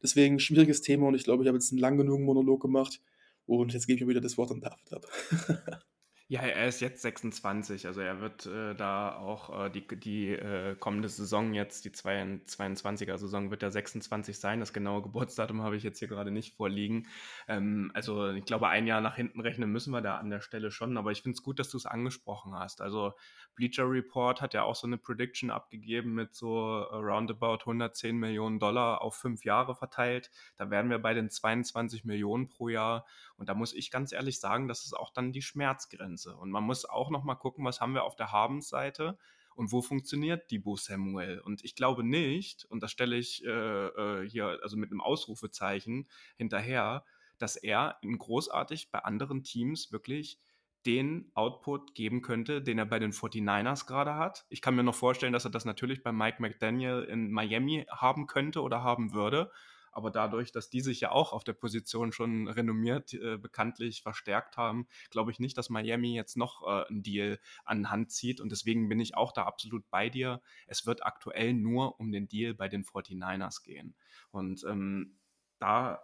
Deswegen 0.03 0.37
schwieriges 0.39 0.81
Thema 0.81 1.07
und 1.07 1.15
ich 1.15 1.23
glaube, 1.23 1.41
ich 1.41 1.47
habe 1.47 1.57
jetzt 1.57 1.71
einen 1.71 1.81
lang 1.81 1.97
genug 1.97 2.19
Monolog 2.19 2.61
gemacht 2.61 3.01
und 3.47 3.73
jetzt 3.73 3.87
gebe 3.87 3.97
ich 3.97 4.03
mir 4.03 4.09
wieder 4.09 4.21
das 4.21 4.37
Wort 4.37 4.51
an 4.51 4.61
David 4.61 4.93
ab. 4.93 5.83
Ja, 6.29 6.39
er 6.41 6.67
ist 6.67 6.79
jetzt 6.79 7.01
26, 7.01 7.85
also 7.85 7.99
er 7.99 8.21
wird 8.21 8.45
äh, 8.45 8.73
da 8.75 9.15
auch 9.17 9.65
äh, 9.65 9.69
die, 9.69 9.85
die 9.99 10.29
äh, 10.29 10.75
kommende 10.75 11.09
Saison 11.09 11.53
jetzt, 11.53 11.83
die 11.85 11.91
22er 11.91 13.17
Saison 13.17 13.51
wird 13.51 13.61
er 13.61 13.71
26 13.71 14.39
sein. 14.39 14.61
Das 14.61 14.71
genaue 14.73 15.01
Geburtsdatum 15.03 15.61
habe 15.61 15.75
ich 15.75 15.83
jetzt 15.83 15.99
hier 15.99 16.07
gerade 16.07 16.31
nicht 16.31 16.55
vorliegen. 16.55 17.07
Ähm, 17.47 17.91
also 17.93 18.29
ich 18.31 18.45
glaube, 18.45 18.69
ein 18.69 18.87
Jahr 18.87 19.01
nach 19.01 19.15
hinten 19.17 19.41
rechnen 19.41 19.69
müssen 19.71 19.91
wir 19.91 20.01
da 20.01 20.15
an 20.17 20.29
der 20.29 20.39
Stelle 20.41 20.71
schon, 20.71 20.97
aber 20.97 21.11
ich 21.11 21.21
finde 21.21 21.35
es 21.35 21.43
gut, 21.43 21.59
dass 21.59 21.69
du 21.69 21.77
es 21.77 21.85
angesprochen 21.85 22.55
hast. 22.55 22.81
Also 22.81 23.13
Bleacher 23.55 23.87
Report 23.87 24.41
hat 24.41 24.53
ja 24.53 24.63
auch 24.63 24.75
so 24.75 24.87
eine 24.87 24.97
Prediction 24.97 25.51
abgegeben 25.51 26.13
mit 26.15 26.33
so 26.33 26.79
roundabout 26.83 27.59
110 27.59 28.17
Millionen 28.17 28.59
Dollar 28.59 29.01
auf 29.01 29.15
fünf 29.15 29.43
Jahre 29.43 29.75
verteilt. 29.75 30.31
Da 30.55 30.71
wären 30.71 30.89
wir 30.89 30.99
bei 30.99 31.13
den 31.13 31.29
22 31.29 32.05
Millionen 32.05 32.47
pro 32.47 32.69
Jahr 32.69 33.05
und 33.35 33.49
da 33.49 33.53
muss 33.53 33.73
ich 33.73 33.91
ganz 33.91 34.13
ehrlich 34.13 34.39
sagen, 34.39 34.67
das 34.67 34.85
ist 34.85 34.93
auch 34.93 35.11
dann 35.11 35.33
die 35.33 35.41
Schmerzgrenze. 35.41 36.12
Grenze. 36.13 36.35
Und 36.35 36.51
man 36.51 36.63
muss 36.63 36.85
auch 36.85 37.09
noch 37.09 37.23
mal 37.23 37.35
gucken, 37.35 37.65
was 37.65 37.81
haben 37.81 37.93
wir 37.93 38.03
auf 38.03 38.15
der 38.15 38.31
Habensseite 38.31 39.17
und 39.55 39.71
wo 39.71 39.81
funktioniert 39.81 40.49
Debo 40.51 40.75
Samuel. 40.75 41.39
Und 41.39 41.63
ich 41.63 41.75
glaube 41.75 42.03
nicht, 42.03 42.65
und 42.65 42.81
das 42.81 42.91
stelle 42.91 43.15
ich 43.17 43.43
äh, 43.45 43.49
äh, 43.49 44.29
hier 44.29 44.59
also 44.61 44.77
mit 44.77 44.91
einem 44.91 45.01
Ausrufezeichen 45.01 46.07
hinterher, 46.37 47.03
dass 47.37 47.55
er 47.55 47.97
großartig 48.03 48.91
bei 48.91 48.99
anderen 48.99 49.43
Teams 49.43 49.91
wirklich 49.91 50.39
den 50.85 51.31
Output 51.33 51.95
geben 51.95 52.21
könnte, 52.21 52.61
den 52.61 52.77
er 52.77 52.85
bei 52.85 52.99
den 52.99 53.13
49ers 53.13 53.87
gerade 53.87 54.15
hat. 54.15 54.45
Ich 54.49 54.61
kann 54.61 54.75
mir 54.75 54.83
noch 54.83 54.95
vorstellen, 54.95 55.33
dass 55.33 55.45
er 55.45 55.51
das 55.51 55.65
natürlich 55.65 56.03
bei 56.03 56.11
Mike 56.11 56.41
McDaniel 56.41 57.03
in 57.03 57.31
Miami 57.31 57.85
haben 57.89 58.27
könnte 58.27 58.61
oder 58.61 58.83
haben 58.83 59.13
würde. 59.13 59.49
Aber 59.93 60.11
dadurch, 60.11 60.51
dass 60.51 60.69
die 60.69 60.81
sich 60.81 60.99
ja 61.01 61.11
auch 61.11 61.33
auf 61.33 61.43
der 61.43 61.53
Position 61.53 62.11
schon 62.11 62.47
renommiert 62.47 63.13
äh, 63.13 63.37
bekanntlich 63.37 64.01
verstärkt 64.01 64.57
haben, 64.57 64.87
glaube 65.09 65.31
ich 65.31 65.39
nicht, 65.39 65.57
dass 65.57 65.69
Miami 65.69 66.15
jetzt 66.15 66.37
noch 66.37 66.63
äh, 66.63 66.87
einen 66.87 67.03
Deal 67.03 67.39
an 67.65 67.89
Hand 67.89 68.11
zieht. 68.11 68.41
Und 68.41 68.51
deswegen 68.51 68.89
bin 68.89 68.99
ich 68.99 69.15
auch 69.15 69.31
da 69.31 69.43
absolut 69.43 69.89
bei 69.89 70.09
dir. 70.09 70.41
Es 70.67 70.85
wird 70.85 71.05
aktuell 71.05 71.53
nur 71.53 71.99
um 71.99 72.11
den 72.11 72.27
Deal 72.27 72.53
bei 72.53 72.67
den 72.67 72.83
49ers 72.83 73.63
gehen. 73.63 73.95
Und 74.31 74.63
ähm, 74.65 75.17
da 75.59 76.01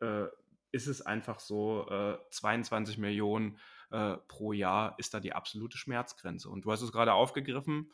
äh, 0.00 0.26
ist 0.72 0.86
es 0.86 1.02
einfach 1.02 1.38
so, 1.38 1.86
22 2.30 2.96
äh, 2.96 3.00
Millionen 3.00 3.58
äh, 3.90 4.16
pro 4.26 4.52
Jahr 4.52 4.98
ist 4.98 5.12
da 5.12 5.20
die 5.20 5.34
absolute 5.34 5.76
Schmerzgrenze. 5.76 6.48
Und 6.48 6.64
du 6.64 6.72
hast 6.72 6.82
es 6.82 6.92
gerade 6.92 7.12
aufgegriffen, 7.12 7.92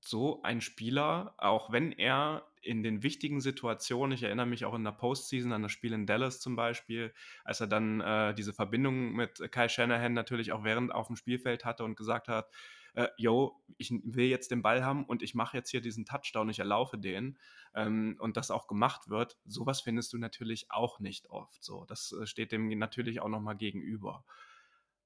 so 0.00 0.42
ein 0.42 0.60
Spieler, 0.60 1.34
auch 1.38 1.72
wenn 1.72 1.92
er 1.92 2.46
in 2.62 2.82
den 2.82 3.02
wichtigen 3.02 3.40
Situationen, 3.40 4.12
ich 4.12 4.22
erinnere 4.22 4.46
mich 4.46 4.64
auch 4.64 4.74
in 4.74 4.84
der 4.84 4.92
Postseason 4.92 5.52
an 5.52 5.62
das 5.62 5.72
Spiel 5.72 5.92
in 5.92 6.06
Dallas 6.06 6.40
zum 6.40 6.56
Beispiel, 6.56 7.12
als 7.44 7.60
er 7.60 7.66
dann 7.66 8.00
äh, 8.00 8.34
diese 8.34 8.52
Verbindung 8.52 9.12
mit 9.12 9.50
Kai 9.50 9.68
Shanahan 9.68 10.12
natürlich 10.12 10.52
auch 10.52 10.64
während 10.64 10.92
auf 10.92 11.06
dem 11.08 11.16
Spielfeld 11.16 11.64
hatte 11.64 11.84
und 11.84 11.96
gesagt 11.96 12.28
hat, 12.28 12.50
äh, 12.94 13.08
yo, 13.16 13.60
ich 13.78 13.90
will 14.04 14.26
jetzt 14.26 14.50
den 14.50 14.62
Ball 14.62 14.84
haben 14.84 15.04
und 15.04 15.22
ich 15.22 15.34
mache 15.34 15.56
jetzt 15.56 15.70
hier 15.70 15.80
diesen 15.80 16.04
Touchdown, 16.04 16.50
ich 16.50 16.58
erlaufe 16.58 16.98
den 16.98 17.38
ähm, 17.74 18.16
und 18.18 18.36
das 18.36 18.50
auch 18.50 18.66
gemacht 18.66 19.08
wird, 19.08 19.38
sowas 19.44 19.80
findest 19.80 20.12
du 20.12 20.18
natürlich 20.18 20.70
auch 20.70 21.00
nicht 21.00 21.30
oft 21.30 21.62
so. 21.62 21.84
Das 21.86 22.12
äh, 22.12 22.26
steht 22.26 22.52
dem 22.52 22.68
natürlich 22.78 23.20
auch 23.20 23.28
nochmal 23.28 23.56
gegenüber. 23.56 24.24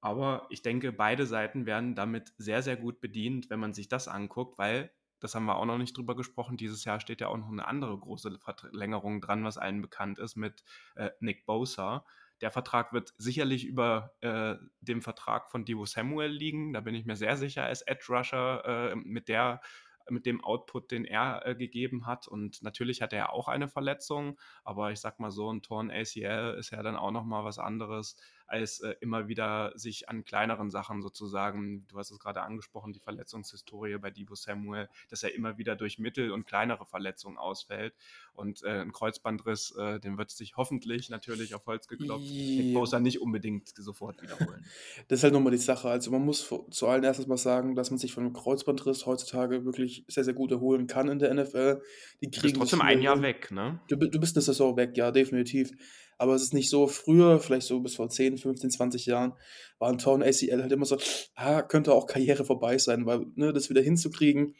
Aber 0.00 0.46
ich 0.50 0.62
denke, 0.62 0.92
beide 0.92 1.26
Seiten 1.26 1.66
werden 1.66 1.94
damit 1.94 2.32
sehr, 2.38 2.62
sehr 2.62 2.76
gut 2.76 3.00
bedient, 3.00 3.50
wenn 3.50 3.60
man 3.60 3.72
sich 3.72 3.88
das 3.88 4.08
anguckt, 4.08 4.58
weil, 4.58 4.92
das 5.20 5.34
haben 5.34 5.46
wir 5.46 5.56
auch 5.56 5.64
noch 5.64 5.78
nicht 5.78 5.96
drüber 5.96 6.16
gesprochen, 6.16 6.56
dieses 6.56 6.84
Jahr 6.84 7.00
steht 7.00 7.20
ja 7.20 7.28
auch 7.28 7.36
noch 7.36 7.50
eine 7.50 7.66
andere 7.66 7.98
große 7.98 8.38
Verlängerung 8.38 9.20
dran, 9.20 9.44
was 9.44 9.58
allen 9.58 9.82
bekannt 9.82 10.18
ist, 10.18 10.36
mit 10.36 10.64
äh, 10.94 11.10
Nick 11.20 11.46
Bosa. 11.46 12.04
Der 12.42 12.50
Vertrag 12.50 12.92
wird 12.92 13.14
sicherlich 13.16 13.64
über 13.64 14.14
äh, 14.20 14.56
dem 14.80 15.00
Vertrag 15.00 15.50
von 15.50 15.64
Divo 15.64 15.86
Samuel 15.86 16.30
liegen. 16.30 16.74
Da 16.74 16.80
bin 16.80 16.94
ich 16.94 17.06
mir 17.06 17.16
sehr 17.16 17.36
sicher 17.36 17.64
als 17.64 17.82
Edge 17.82 18.06
Rusher 18.10 18.92
äh, 18.92 18.96
mit 18.96 19.28
der 19.28 19.60
mit 20.08 20.26
dem 20.26 20.42
Output, 20.44 20.90
den 20.90 21.04
er 21.04 21.44
äh, 21.44 21.54
gegeben 21.56 22.06
hat. 22.06 22.28
Und 22.28 22.62
natürlich 22.62 23.02
hat 23.02 23.12
er 23.12 23.32
auch 23.32 23.48
eine 23.48 23.68
Verletzung, 23.68 24.38
aber 24.64 24.92
ich 24.92 25.00
sag 25.00 25.18
mal 25.18 25.30
so, 25.30 25.52
ein 25.52 25.62
Torn 25.62 25.90
ACL 25.90 26.56
ist 26.58 26.70
ja 26.70 26.82
dann 26.82 26.96
auch 26.96 27.10
nochmal 27.10 27.44
was 27.44 27.58
anderes 27.58 28.16
als 28.46 28.80
äh, 28.80 28.94
immer 29.00 29.28
wieder 29.28 29.72
sich 29.76 30.08
an 30.08 30.24
kleineren 30.24 30.70
Sachen 30.70 31.02
sozusagen, 31.02 31.86
du 31.88 31.98
hast 31.98 32.10
es 32.10 32.18
gerade 32.18 32.42
angesprochen, 32.42 32.92
die 32.92 33.00
Verletzungshistorie 33.00 33.98
bei 33.98 34.10
Debo 34.10 34.34
Samuel, 34.34 34.88
dass 35.08 35.22
er 35.22 35.34
immer 35.34 35.58
wieder 35.58 35.76
durch 35.76 35.98
Mittel- 35.98 36.30
und 36.30 36.46
kleinere 36.46 36.86
Verletzungen 36.86 37.38
ausfällt. 37.38 37.94
Und 38.34 38.62
äh, 38.62 38.80
ein 38.80 38.92
Kreuzbandriss, 38.92 39.74
äh, 39.76 39.98
den 39.98 40.18
wird 40.18 40.30
sich 40.30 40.56
hoffentlich 40.56 41.08
natürlich 41.08 41.54
auf 41.54 41.66
Holz 41.66 41.88
geklopft, 41.88 42.26
Bosa 42.74 43.00
nicht 43.00 43.20
unbedingt 43.20 43.68
sofort 43.76 44.20
wiederholen. 44.22 44.64
Das 45.08 45.20
ist 45.20 45.24
halt 45.24 45.32
nochmal 45.32 45.52
die 45.52 45.58
Sache. 45.58 45.88
Also 45.88 46.10
man 46.10 46.22
muss 46.22 46.52
zu 46.70 46.86
allen 46.86 47.04
erstes 47.04 47.26
mal 47.26 47.36
sagen, 47.36 47.74
dass 47.74 47.90
man 47.90 47.98
sich 47.98 48.12
von 48.12 48.24
einem 48.24 48.32
Kreuzbandriss 48.32 49.06
heutzutage 49.06 49.64
wirklich 49.64 50.04
sehr, 50.08 50.24
sehr 50.24 50.34
gut 50.34 50.50
erholen 50.50 50.86
kann 50.86 51.08
in 51.08 51.18
der 51.18 51.32
NFL. 51.32 51.82
Die 52.20 52.30
kriegen 52.30 52.34
du 52.34 52.42
bist 52.42 52.56
trotzdem 52.56 52.80
ein 52.80 53.02
Jahr 53.02 53.22
weg, 53.22 53.50
ne? 53.50 53.80
Du, 53.88 53.96
du 53.96 54.20
bist 54.20 54.36
eine 54.36 54.42
Saison 54.42 54.76
weg, 54.76 54.96
ja, 54.96 55.10
definitiv 55.10 55.72
aber 56.18 56.34
es 56.34 56.42
ist 56.42 56.54
nicht 56.54 56.70
so 56.70 56.86
früher, 56.86 57.40
vielleicht 57.40 57.66
so 57.66 57.80
bis 57.80 57.96
vor 57.96 58.08
10, 58.08 58.38
15, 58.38 58.70
20 58.70 59.06
Jahren, 59.06 59.34
war 59.78 59.90
ein 59.90 59.98
Torn 59.98 60.22
ACL 60.22 60.62
halt 60.62 60.72
immer 60.72 60.86
so, 60.86 60.98
ah, 61.34 61.62
könnte 61.62 61.92
auch 61.92 62.06
Karriere 62.06 62.44
vorbei 62.44 62.78
sein, 62.78 63.06
weil 63.06 63.26
ne, 63.34 63.52
das 63.52 63.70
wieder 63.70 63.82
hinzukriegen, 63.82 64.54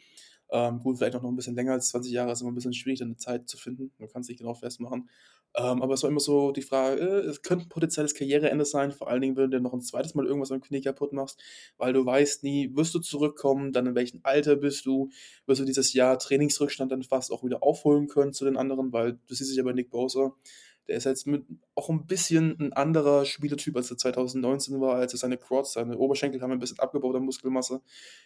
ähm, 0.49 0.79
gut, 0.79 0.97
vielleicht 0.97 1.15
auch 1.15 1.21
noch 1.21 1.29
ein 1.29 1.35
bisschen 1.35 1.55
länger 1.55 1.73
als 1.73 1.89
20 1.89 2.11
Jahre 2.11 2.31
ist 2.31 2.41
immer 2.41 2.51
ein 2.51 2.55
bisschen 2.55 2.73
schwierig, 2.73 2.99
dann 2.99 3.09
eine 3.09 3.17
Zeit 3.17 3.49
zu 3.49 3.57
finden. 3.57 3.91
Man 3.97 4.07
kann 4.09 4.21
es 4.21 4.29
nicht 4.29 4.39
genau 4.39 4.53
festmachen. 4.53 5.09
Ähm, 5.55 5.81
aber 5.81 5.95
es 5.95 6.03
war 6.03 6.09
immer 6.09 6.19
so 6.19 6.51
die 6.51 6.61
Frage, 6.61 7.01
äh, 7.01 7.27
es 7.27 7.41
könnte 7.41 7.65
ein 7.65 7.69
potenzielles 7.69 8.13
Karriereende 8.13 8.63
sein, 8.65 8.91
vor 8.91 9.09
allen 9.09 9.21
Dingen, 9.21 9.35
wenn 9.37 9.49
du 9.49 9.59
noch 9.59 9.73
ein 9.73 9.81
zweites 9.81 10.13
Mal 10.13 10.25
irgendwas 10.27 10.51
am 10.51 10.61
Knie 10.61 10.81
kaputt 10.81 11.13
machst, 11.13 11.41
weil 11.77 11.93
du 11.93 12.05
weißt 12.05 12.43
nie, 12.43 12.75
wirst 12.75 12.93
du 12.93 12.99
zurückkommen, 12.99 13.71
dann 13.71 13.87
in 13.87 13.95
welchem 13.95 14.19
Alter 14.23 14.55
bist 14.55 14.85
du, 14.85 15.09
wirst 15.47 15.61
du 15.61 15.65
dieses 15.65 15.93
Jahr 15.93 16.19
Trainingsrückstand 16.19 16.91
dann 16.91 17.01
fast 17.01 17.31
auch 17.31 17.43
wieder 17.43 17.63
aufholen 17.63 18.07
können 18.07 18.33
zu 18.33 18.45
den 18.45 18.55
anderen, 18.57 18.93
weil 18.93 19.13
du 19.13 19.33
siehst 19.33 19.49
es 19.49 19.57
ja 19.57 19.63
bei 19.63 19.73
Nick 19.73 19.89
Bowser, 19.89 20.35
der 20.87 20.97
ist 20.97 21.05
jetzt 21.05 21.27
mit 21.27 21.45
auch 21.75 21.89
ein 21.89 22.07
bisschen 22.07 22.57
ein 22.59 22.73
anderer 22.73 23.25
Spielertyp, 23.25 23.75
als 23.75 23.91
er 23.91 23.97
2019 23.97 24.79
war, 24.79 24.95
als 24.95 25.13
er 25.13 25.19
seine 25.19 25.37
Quads, 25.37 25.73
seine 25.73 25.97
Oberschenkel 25.97 26.41
haben 26.41 26.51
ein 26.51 26.59
bisschen 26.59 26.79
abgebaut 26.79 27.15
an 27.15 27.23
Muskelmasse. 27.23 27.81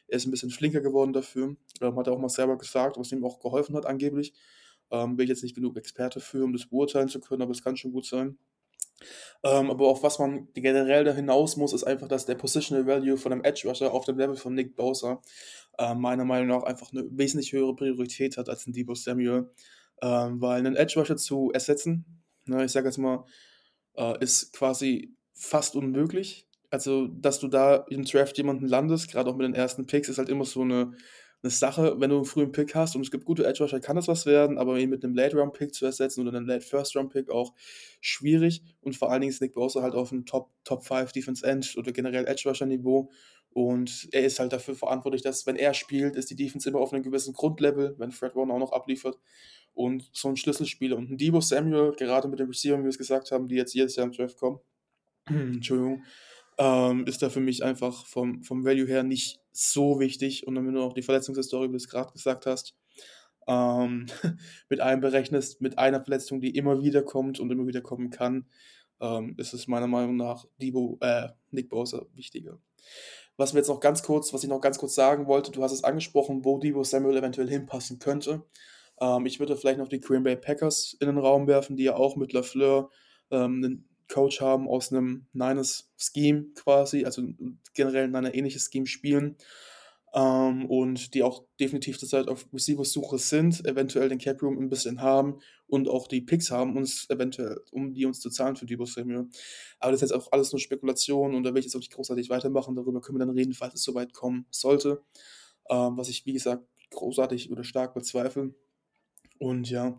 Er 0.07 0.17
ist 0.17 0.27
ein 0.27 0.31
bisschen 0.31 0.51
flinker 0.51 0.81
geworden 0.81 1.13
dafür. 1.13 1.55
Ähm, 1.81 1.95
hat 1.97 2.07
er 2.07 2.13
auch 2.13 2.19
mal 2.19 2.29
selber 2.29 2.57
gesagt, 2.57 2.97
was 2.97 3.11
ihm 3.11 3.25
auch 3.25 3.39
geholfen 3.39 3.75
hat, 3.75 3.85
angeblich. 3.85 4.33
Ähm, 4.91 5.15
bin 5.15 5.23
ich 5.23 5.29
jetzt 5.29 5.43
nicht 5.43 5.55
genug 5.55 5.77
Experte 5.77 6.19
für, 6.19 6.43
um 6.43 6.53
das 6.53 6.67
beurteilen 6.67 7.07
zu 7.07 7.19
können, 7.19 7.41
aber 7.41 7.51
es 7.51 7.63
kann 7.63 7.77
schon 7.77 7.91
gut 7.91 8.05
sein. 8.05 8.37
Ähm, 9.43 9.71
aber 9.71 9.87
auf 9.87 10.03
was 10.03 10.19
man 10.19 10.47
generell 10.53 11.03
da 11.03 11.13
hinaus 11.13 11.57
muss, 11.57 11.73
ist 11.73 11.83
einfach, 11.83 12.07
dass 12.07 12.25
der 12.25 12.35
Positional 12.35 12.85
Value 12.85 13.17
von 13.17 13.31
einem 13.31 13.43
Edge 13.43 13.67
Rusher 13.67 13.91
auf 13.91 14.05
dem 14.05 14.17
Level 14.17 14.35
von 14.35 14.53
Nick 14.53 14.75
Bowser 14.75 15.21
äh, 15.79 15.95
meiner 15.95 16.25
Meinung 16.25 16.49
nach 16.49 16.63
einfach 16.63 16.91
eine 16.91 17.05
wesentlich 17.09 17.51
höhere 17.53 17.75
Priorität 17.75 18.37
hat 18.37 18.49
als 18.49 18.67
ein 18.67 18.73
Debo 18.73 18.93
Samuel. 18.93 19.49
Ähm, 20.03 20.41
weil 20.41 20.59
einen 20.59 20.75
Edge 20.75 20.99
Rusher 20.99 21.17
zu 21.17 21.51
ersetzen, 21.51 22.20
Ne, 22.45 22.65
ich 22.65 22.71
sage 22.71 22.87
jetzt 22.87 22.97
mal, 22.97 23.25
äh, 23.95 24.23
ist 24.23 24.53
quasi 24.53 25.15
fast 25.33 25.75
unmöglich. 25.75 26.47
Also, 26.69 27.07
dass 27.07 27.39
du 27.39 27.47
da 27.47 27.75
im 27.89 28.05
Draft 28.05 28.37
jemanden 28.37 28.67
landest, 28.67 29.11
gerade 29.11 29.29
auch 29.29 29.35
mit 29.35 29.45
den 29.45 29.55
ersten 29.55 29.87
Picks, 29.87 30.07
ist 30.09 30.17
halt 30.17 30.29
immer 30.29 30.45
so 30.45 30.61
eine, 30.61 30.93
eine 31.43 31.51
Sache. 31.51 31.99
Wenn 31.99 32.09
du 32.11 32.17
einen 32.17 32.25
frühen 32.25 32.51
Pick 32.53 32.75
hast 32.75 32.95
und 32.95 33.01
es 33.01 33.11
gibt 33.11 33.25
gute 33.25 33.45
Edge 33.45 33.63
Rusher, 33.63 33.79
kann 33.81 33.97
das 33.97 34.07
was 34.07 34.25
werden, 34.25 34.57
aber 34.57 34.77
ihn 34.79 34.89
mit 34.89 35.03
einem 35.03 35.13
Late-Round-Pick 35.13 35.73
zu 35.73 35.85
ersetzen 35.85 36.21
oder 36.21 36.37
einem 36.37 36.47
Late-First-Round-Pick 36.47 37.29
auch 37.29 37.53
schwierig. 37.99 38.63
Und 38.79 38.95
vor 38.95 39.11
allen 39.11 39.21
Dingen 39.21 39.31
ist 39.31 39.41
Nick 39.41 39.53
Bosa 39.53 39.81
halt 39.81 39.95
auf 39.95 40.11
einem 40.11 40.25
Top, 40.25 40.51
Top 40.63 40.85
5 40.85 41.11
Defense 41.11 41.45
End 41.45 41.75
oder 41.77 41.91
generell 41.91 42.25
Edge 42.27 42.47
Rusher-Niveau. 42.47 43.11
Und 43.53 44.07
er 44.13 44.23
ist 44.23 44.39
halt 44.39 44.53
dafür 44.53 44.75
verantwortlich, 44.75 45.23
dass, 45.23 45.45
wenn 45.45 45.57
er 45.57 45.73
spielt, 45.73 46.15
ist 46.15 46.29
die 46.29 46.37
Defense 46.37 46.69
immer 46.69 46.79
auf 46.79 46.93
einem 46.93 47.03
gewissen 47.03 47.33
Grundlevel, 47.33 47.95
wenn 47.97 48.11
Fred 48.11 48.33
Warner 48.35 48.53
auch 48.53 48.59
noch 48.59 48.71
abliefert. 48.71 49.19
Und 49.73 50.09
so 50.13 50.27
ein 50.29 50.37
Schlüsselspieler. 50.37 50.97
Und 50.97 51.11
ein 51.11 51.17
Debo 51.17 51.41
Samuel, 51.41 51.93
gerade 51.93 52.27
mit 52.27 52.39
den 52.39 52.47
Receiver, 52.47 52.77
wie 52.77 52.83
wir 52.83 52.89
es 52.89 52.97
gesagt 52.97 53.31
haben, 53.31 53.47
die 53.47 53.55
jetzt 53.55 53.73
jedes 53.73 53.95
Jahr 53.95 54.05
im 54.05 54.11
Draft 54.11 54.37
kommen, 54.37 54.59
Entschuldigung, 55.25 56.03
ähm, 56.57 57.05
ist 57.05 57.21
da 57.21 57.29
für 57.29 57.39
mich 57.39 57.63
einfach 57.63 58.05
vom, 58.05 58.43
vom 58.43 58.65
Value 58.65 58.87
her 58.87 59.03
nicht 59.03 59.39
so 59.51 59.99
wichtig. 59.99 60.45
Und 60.45 60.55
dann, 60.55 60.67
wenn 60.67 60.73
du 60.73 60.81
auch 60.81 60.93
die 60.93 61.01
Verletzungshistorie, 61.01 61.67
wie 61.67 61.71
du 61.71 61.77
es 61.77 61.89
gerade 61.89 62.11
gesagt 62.11 62.45
hast, 62.45 62.75
ähm, 63.47 64.07
mit 64.69 64.79
einem 64.79 65.01
berechnest, 65.01 65.61
mit 65.61 65.77
einer 65.77 66.03
Verletzung, 66.03 66.41
die 66.41 66.55
immer 66.55 66.83
wieder 66.83 67.03
kommt 67.03 67.39
und 67.39 67.51
immer 67.51 67.67
wieder 67.67 67.81
kommen 67.81 68.09
kann, 68.09 68.45
ähm, 68.99 69.35
ist 69.37 69.53
es 69.53 69.67
meiner 69.67 69.87
Meinung 69.87 70.15
nach 70.15 70.45
Debo, 70.61 70.97
äh, 71.01 71.29
Nick 71.49 71.69
Bosa 71.69 72.05
wichtiger. 72.13 72.59
Was 73.37 73.53
wir 73.53 73.59
jetzt 73.59 73.69
noch 73.69 73.79
ganz 73.79 74.03
kurz, 74.03 74.33
was 74.33 74.43
ich 74.43 74.49
noch 74.49 74.61
ganz 74.61 74.77
kurz 74.77 74.93
sagen 74.93 75.25
wollte, 75.25 75.51
du 75.51 75.63
hast 75.63 75.71
es 75.71 75.83
angesprochen, 75.83 76.45
wo 76.45 76.59
Debo 76.59 76.83
Samuel 76.83 77.17
eventuell 77.17 77.49
hinpassen 77.49 77.97
könnte. 77.97 78.43
Ähm, 79.01 79.25
ich 79.25 79.39
würde 79.39 79.57
vielleicht 79.57 79.79
noch 79.79 79.89
die 79.89 79.99
Green 79.99 80.23
Bay 80.23 80.37
Packers 80.37 80.95
in 80.99 81.07
den 81.07 81.17
Raum 81.17 81.47
werfen, 81.47 81.75
die 81.75 81.83
ja 81.83 81.95
auch 81.95 82.15
mit 82.15 82.31
LaFleur 82.31 82.89
ähm, 83.31 83.63
einen 83.63 83.89
Coach 84.07 84.39
haben 84.41 84.67
aus 84.67 84.91
einem 84.91 85.25
Niners-Scheme 85.33 86.53
quasi, 86.55 87.05
also 87.05 87.23
generell 87.73 88.05
in 88.05 88.15
einer 88.15 88.35
ähnliches 88.35 88.69
Scheme 88.71 88.85
spielen. 88.85 89.37
Ähm, 90.13 90.65
und 90.65 91.13
die 91.13 91.23
auch 91.23 91.45
definitiv 91.59 91.97
zurzeit 91.97 92.27
auf 92.27 92.45
Receiver-Suche 92.53 93.17
sind, 93.17 93.65
eventuell 93.65 94.09
den 94.09 94.19
Cap 94.19 94.43
Room 94.43 94.59
ein 94.59 94.69
bisschen 94.69 95.01
haben 95.01 95.39
und 95.67 95.87
auch 95.87 96.09
die 96.09 96.19
Picks 96.19 96.51
haben, 96.51 96.75
uns 96.75 97.09
eventuell, 97.09 97.61
um 97.71 97.93
die 97.93 98.05
uns 98.05 98.19
zu 98.19 98.29
zahlen 98.29 98.57
für 98.57 98.65
Debo 98.65 98.85
Samuel. 98.85 99.29
Aber 99.79 99.93
das 99.93 100.01
ist 100.01 100.09
jetzt 100.09 100.19
auch 100.19 100.33
alles 100.33 100.51
nur 100.51 100.59
Spekulation 100.59 101.33
und 101.33 101.43
da 101.43 101.53
will 101.53 101.59
ich 101.59 101.65
jetzt 101.65 101.75
auch 101.75 101.79
nicht 101.79 101.93
großartig 101.93 102.29
weitermachen. 102.29 102.75
Darüber 102.75 102.99
können 102.99 103.19
wir 103.19 103.25
dann 103.25 103.35
reden, 103.35 103.53
falls 103.53 103.75
es 103.75 103.83
soweit 103.83 104.11
kommen 104.11 104.45
sollte. 104.51 105.01
Ähm, 105.69 105.95
was 105.95 106.09
ich, 106.09 106.25
wie 106.25 106.33
gesagt, 106.33 106.65
großartig 106.89 107.49
oder 107.49 107.63
stark 107.63 107.93
bezweifle. 107.93 108.53
Und 109.41 109.71
ja, 109.71 109.97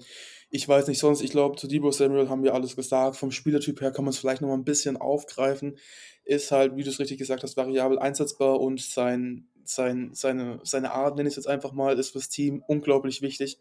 ich 0.50 0.68
weiß 0.68 0.86
nicht 0.86 1.00
sonst, 1.00 1.20
ich 1.20 1.32
glaube, 1.32 1.56
zu 1.56 1.66
Debo 1.66 1.90
Samuel 1.90 2.28
haben 2.28 2.44
wir 2.44 2.54
alles 2.54 2.76
gesagt. 2.76 3.16
Vom 3.16 3.32
Spielertyp 3.32 3.80
her 3.80 3.90
kann 3.90 4.04
man 4.04 4.12
es 4.12 4.18
vielleicht 4.18 4.40
noch 4.40 4.48
mal 4.48 4.54
ein 4.54 4.64
bisschen 4.64 4.96
aufgreifen. 4.96 5.78
Ist 6.24 6.52
halt, 6.52 6.76
wie 6.76 6.84
du 6.84 6.90
es 6.90 7.00
richtig 7.00 7.18
gesagt 7.18 7.42
hast, 7.42 7.56
variabel 7.56 7.98
einsetzbar 7.98 8.60
und 8.60 8.80
sein 8.80 9.48
sein, 9.64 10.10
seine, 10.12 10.60
seine 10.62 10.92
Art, 10.92 11.16
nenne 11.16 11.28
ich 11.28 11.32
es 11.32 11.44
jetzt 11.44 11.48
einfach 11.48 11.72
mal, 11.72 11.98
ist 11.98 12.10
fürs 12.10 12.28
Team 12.28 12.62
unglaublich 12.66 13.22
wichtig, 13.22 13.58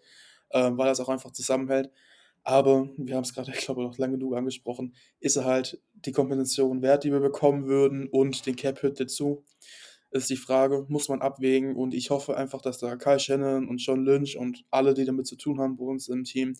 äh, 0.50 0.72
weil 0.74 0.88
er 0.88 0.91
es 0.91 1.00
auch 1.00 1.10
einfach 1.10 1.32
zusammenhält. 1.32 1.89
Aber 2.44 2.89
wir 2.98 3.15
haben 3.15 3.24
es 3.24 3.34
gerade, 3.34 3.52
ich 3.56 3.65
glaube, 3.65 3.84
noch 3.84 3.98
lange 3.98 4.17
genug 4.17 4.36
angesprochen, 4.36 4.96
ist 5.20 5.36
er 5.36 5.46
halt 5.46 5.82
die 5.94 6.12
Kompensation 6.12 6.82
wert, 6.82 7.04
die 7.04 7.12
wir 7.12 7.20
bekommen 7.20 7.65
würden 7.65 8.08
und 8.08 8.46
den 8.46 8.56
Cap-Hit 8.56 9.00
dazu. 9.00 9.46
Ist 10.12 10.30
die 10.30 10.36
Frage, 10.36 10.86
muss 10.89 11.10
man 11.10 11.21
abwägen 11.21 11.76
und 11.76 11.93
ich 11.93 12.10
hoffe 12.10 12.36
einfach, 12.36 12.62
dass 12.62 12.78
da 12.80 12.95
Kyle 12.97 13.19
Shannon 13.19 13.67
und 13.67 13.78
John 13.78 14.04
Lynch 14.04 14.38
und 14.38 14.65
alle, 14.69 14.93
die 14.93 15.06
damit 15.06 15.26
zu 15.28 15.38
tun 15.38 15.60
haben 15.60 15.78
bei 15.78 15.86
uns 15.86 16.10
im 16.10 16.24
Team, 16.26 16.56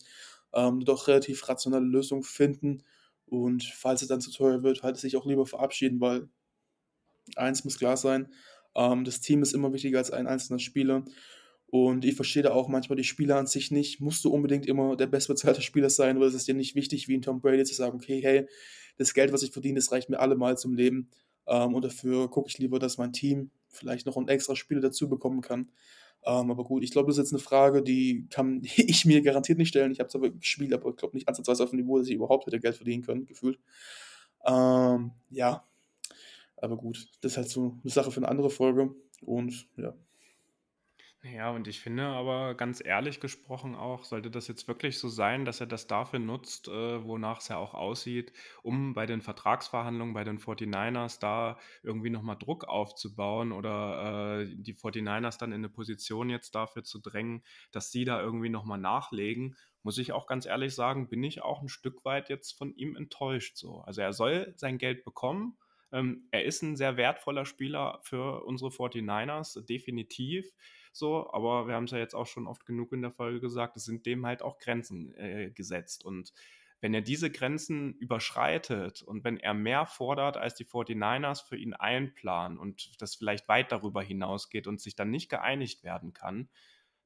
ähm, 0.54 0.80
doch 0.84 1.06
relativ 1.06 1.48
rationale 1.48 1.84
Lösungen 1.84 2.22
finden 2.22 2.82
und 3.26 3.64
falls 3.64 4.02
es 4.02 4.08
dann 4.08 4.20
zu 4.20 4.30
teuer 4.30 4.62
wird, 4.62 4.82
halt 4.82 4.96
sich 4.96 5.16
auch 5.16 5.26
lieber 5.26 5.46
verabschieden, 5.46 6.00
weil 6.00 6.28
eins 7.36 7.64
muss 7.64 7.78
klar 7.78 7.96
sein, 7.96 8.28
ähm, 8.74 9.04
das 9.04 9.20
Team 9.20 9.42
ist 9.42 9.52
immer 9.54 9.72
wichtiger 9.72 9.98
als 9.98 10.10
ein 10.10 10.26
einzelner 10.26 10.58
Spieler. 10.58 11.04
Und 11.66 12.04
ich 12.04 12.14
verstehe 12.14 12.42
da 12.42 12.50
auch 12.52 12.68
manchmal 12.68 12.96
die 12.96 13.04
Spieler 13.04 13.36
an 13.38 13.46
sich 13.46 13.70
nicht. 13.70 14.00
Musst 14.00 14.24
du 14.24 14.30
unbedingt 14.30 14.66
immer 14.66 14.96
der 14.96 15.06
bestbezahlte 15.06 15.62
Spieler 15.62 15.88
sein, 15.88 16.18
oder 16.18 16.26
ist 16.26 16.34
es 16.34 16.44
dir 16.44 16.54
nicht 16.54 16.74
wichtig, 16.74 17.08
wie 17.08 17.16
ein 17.16 17.22
Tom 17.22 17.40
Brady 17.40 17.64
zu 17.64 17.74
sagen, 17.74 17.96
okay, 17.96 18.20
hey, 18.22 18.46
das 18.98 19.14
Geld, 19.14 19.32
was 19.32 19.42
ich 19.42 19.52
verdiene, 19.52 19.76
das 19.76 19.90
reicht 19.90 20.10
mir 20.10 20.20
allemal 20.20 20.58
zum 20.58 20.74
Leben. 20.74 21.08
Ähm, 21.46 21.74
und 21.74 21.84
dafür 21.84 22.30
gucke 22.30 22.48
ich 22.48 22.58
lieber, 22.58 22.78
dass 22.78 22.98
mein 22.98 23.12
Team 23.12 23.50
vielleicht 23.68 24.06
noch 24.06 24.16
einen 24.16 24.28
extra 24.28 24.56
Spieler 24.56 24.80
dazu 24.80 25.08
bekommen 25.08 25.40
kann. 25.40 25.70
Ähm, 26.24 26.50
aber 26.50 26.64
gut, 26.64 26.84
ich 26.84 26.92
glaube, 26.92 27.08
das 27.08 27.18
ist 27.18 27.24
jetzt 27.24 27.32
eine 27.32 27.42
Frage, 27.42 27.82
die 27.82 28.26
kann 28.30 28.60
ich 28.76 29.04
mir 29.04 29.22
garantiert 29.22 29.58
nicht 29.58 29.68
stellen. 29.68 29.92
Ich 29.92 30.00
habe 30.00 30.08
zwar 30.08 30.30
gespielt, 30.30 30.72
aber 30.72 30.90
ich 30.90 30.96
glaube 30.96 31.16
nicht 31.16 31.28
ansatzweise 31.28 31.64
auf 31.64 31.70
dem 31.70 31.80
Niveau, 31.80 31.98
dass 31.98 32.08
ich 32.08 32.14
überhaupt 32.14 32.46
hätte 32.46 32.60
Geld 32.60 32.76
verdienen 32.76 33.02
können, 33.02 33.26
gefühlt. 33.26 33.58
Ähm, 34.44 35.12
ja, 35.30 35.64
aber 36.56 36.76
gut, 36.76 37.08
das 37.20 37.32
ist 37.32 37.36
halt 37.38 37.48
so 37.48 37.76
eine 37.82 37.90
Sache 37.90 38.10
für 38.10 38.18
eine 38.18 38.28
andere 38.28 38.50
Folge. 38.50 38.94
Und 39.20 39.68
ja. 39.76 39.94
Ja, 41.24 41.52
und 41.52 41.68
ich 41.68 41.78
finde 41.80 42.04
aber 42.06 42.56
ganz 42.56 42.84
ehrlich 42.84 43.20
gesprochen 43.20 43.76
auch, 43.76 44.02
sollte 44.02 44.28
das 44.28 44.48
jetzt 44.48 44.66
wirklich 44.66 44.98
so 44.98 45.08
sein, 45.08 45.44
dass 45.44 45.60
er 45.60 45.66
das 45.68 45.86
dafür 45.86 46.18
nutzt, 46.18 46.66
äh, 46.66 47.04
wonach 47.04 47.38
es 47.38 47.46
ja 47.46 47.58
auch 47.58 47.74
aussieht, 47.74 48.32
um 48.64 48.92
bei 48.92 49.06
den 49.06 49.22
Vertragsverhandlungen 49.22 50.14
bei 50.14 50.24
den 50.24 50.38
49ers 50.40 51.20
da 51.20 51.58
irgendwie 51.84 52.10
nochmal 52.10 52.36
Druck 52.36 52.64
aufzubauen 52.64 53.52
oder 53.52 54.40
äh, 54.42 54.48
die 54.52 54.74
49ers 54.74 55.38
dann 55.38 55.52
in 55.52 55.58
eine 55.60 55.68
Position 55.68 56.28
jetzt 56.28 56.56
dafür 56.56 56.82
zu 56.82 56.98
drängen, 56.98 57.44
dass 57.70 57.92
sie 57.92 58.04
da 58.04 58.20
irgendwie 58.20 58.48
nochmal 58.48 58.78
nachlegen, 58.78 59.56
muss 59.84 59.98
ich 59.98 60.10
auch 60.12 60.26
ganz 60.26 60.44
ehrlich 60.44 60.74
sagen, 60.74 61.08
bin 61.08 61.22
ich 61.22 61.40
auch 61.40 61.62
ein 61.62 61.68
Stück 61.68 62.04
weit 62.04 62.30
jetzt 62.30 62.58
von 62.58 62.74
ihm 62.74 62.96
enttäuscht 62.96 63.56
so. 63.56 63.80
Also 63.82 64.00
er 64.00 64.12
soll 64.12 64.54
sein 64.56 64.76
Geld 64.76 65.04
bekommen 65.04 65.56
ähm, 65.94 66.26
er 66.30 66.46
ist 66.46 66.62
ein 66.62 66.74
sehr 66.74 66.96
wertvoller 66.96 67.44
Spieler 67.44 68.00
für 68.02 68.44
unsere 68.44 68.70
49ers, 68.70 69.60
definitiv 69.66 70.50
so, 70.92 71.32
aber 71.32 71.66
wir 71.66 71.74
haben 71.74 71.84
es 71.84 71.90
ja 71.90 71.98
jetzt 71.98 72.14
auch 72.14 72.26
schon 72.26 72.46
oft 72.46 72.66
genug 72.66 72.92
in 72.92 73.02
der 73.02 73.10
Folge 73.10 73.40
gesagt, 73.40 73.76
es 73.76 73.84
sind 73.84 74.06
dem 74.06 74.26
halt 74.26 74.42
auch 74.42 74.58
Grenzen 74.58 75.14
äh, 75.14 75.50
gesetzt. 75.50 76.04
Und 76.04 76.32
wenn 76.80 76.94
er 76.94 77.00
diese 77.00 77.30
Grenzen 77.30 77.94
überschreitet 77.94 79.02
und 79.02 79.24
wenn 79.24 79.38
er 79.38 79.54
mehr 79.54 79.86
fordert, 79.86 80.36
als 80.36 80.54
die 80.54 80.66
49ers 80.66 81.46
für 81.46 81.56
ihn 81.56 81.74
einplanen 81.74 82.58
und 82.58 83.00
das 83.00 83.14
vielleicht 83.14 83.48
weit 83.48 83.72
darüber 83.72 84.02
hinausgeht 84.02 84.66
und 84.66 84.80
sich 84.80 84.96
dann 84.96 85.10
nicht 85.10 85.30
geeinigt 85.30 85.84
werden 85.84 86.12
kann, 86.12 86.48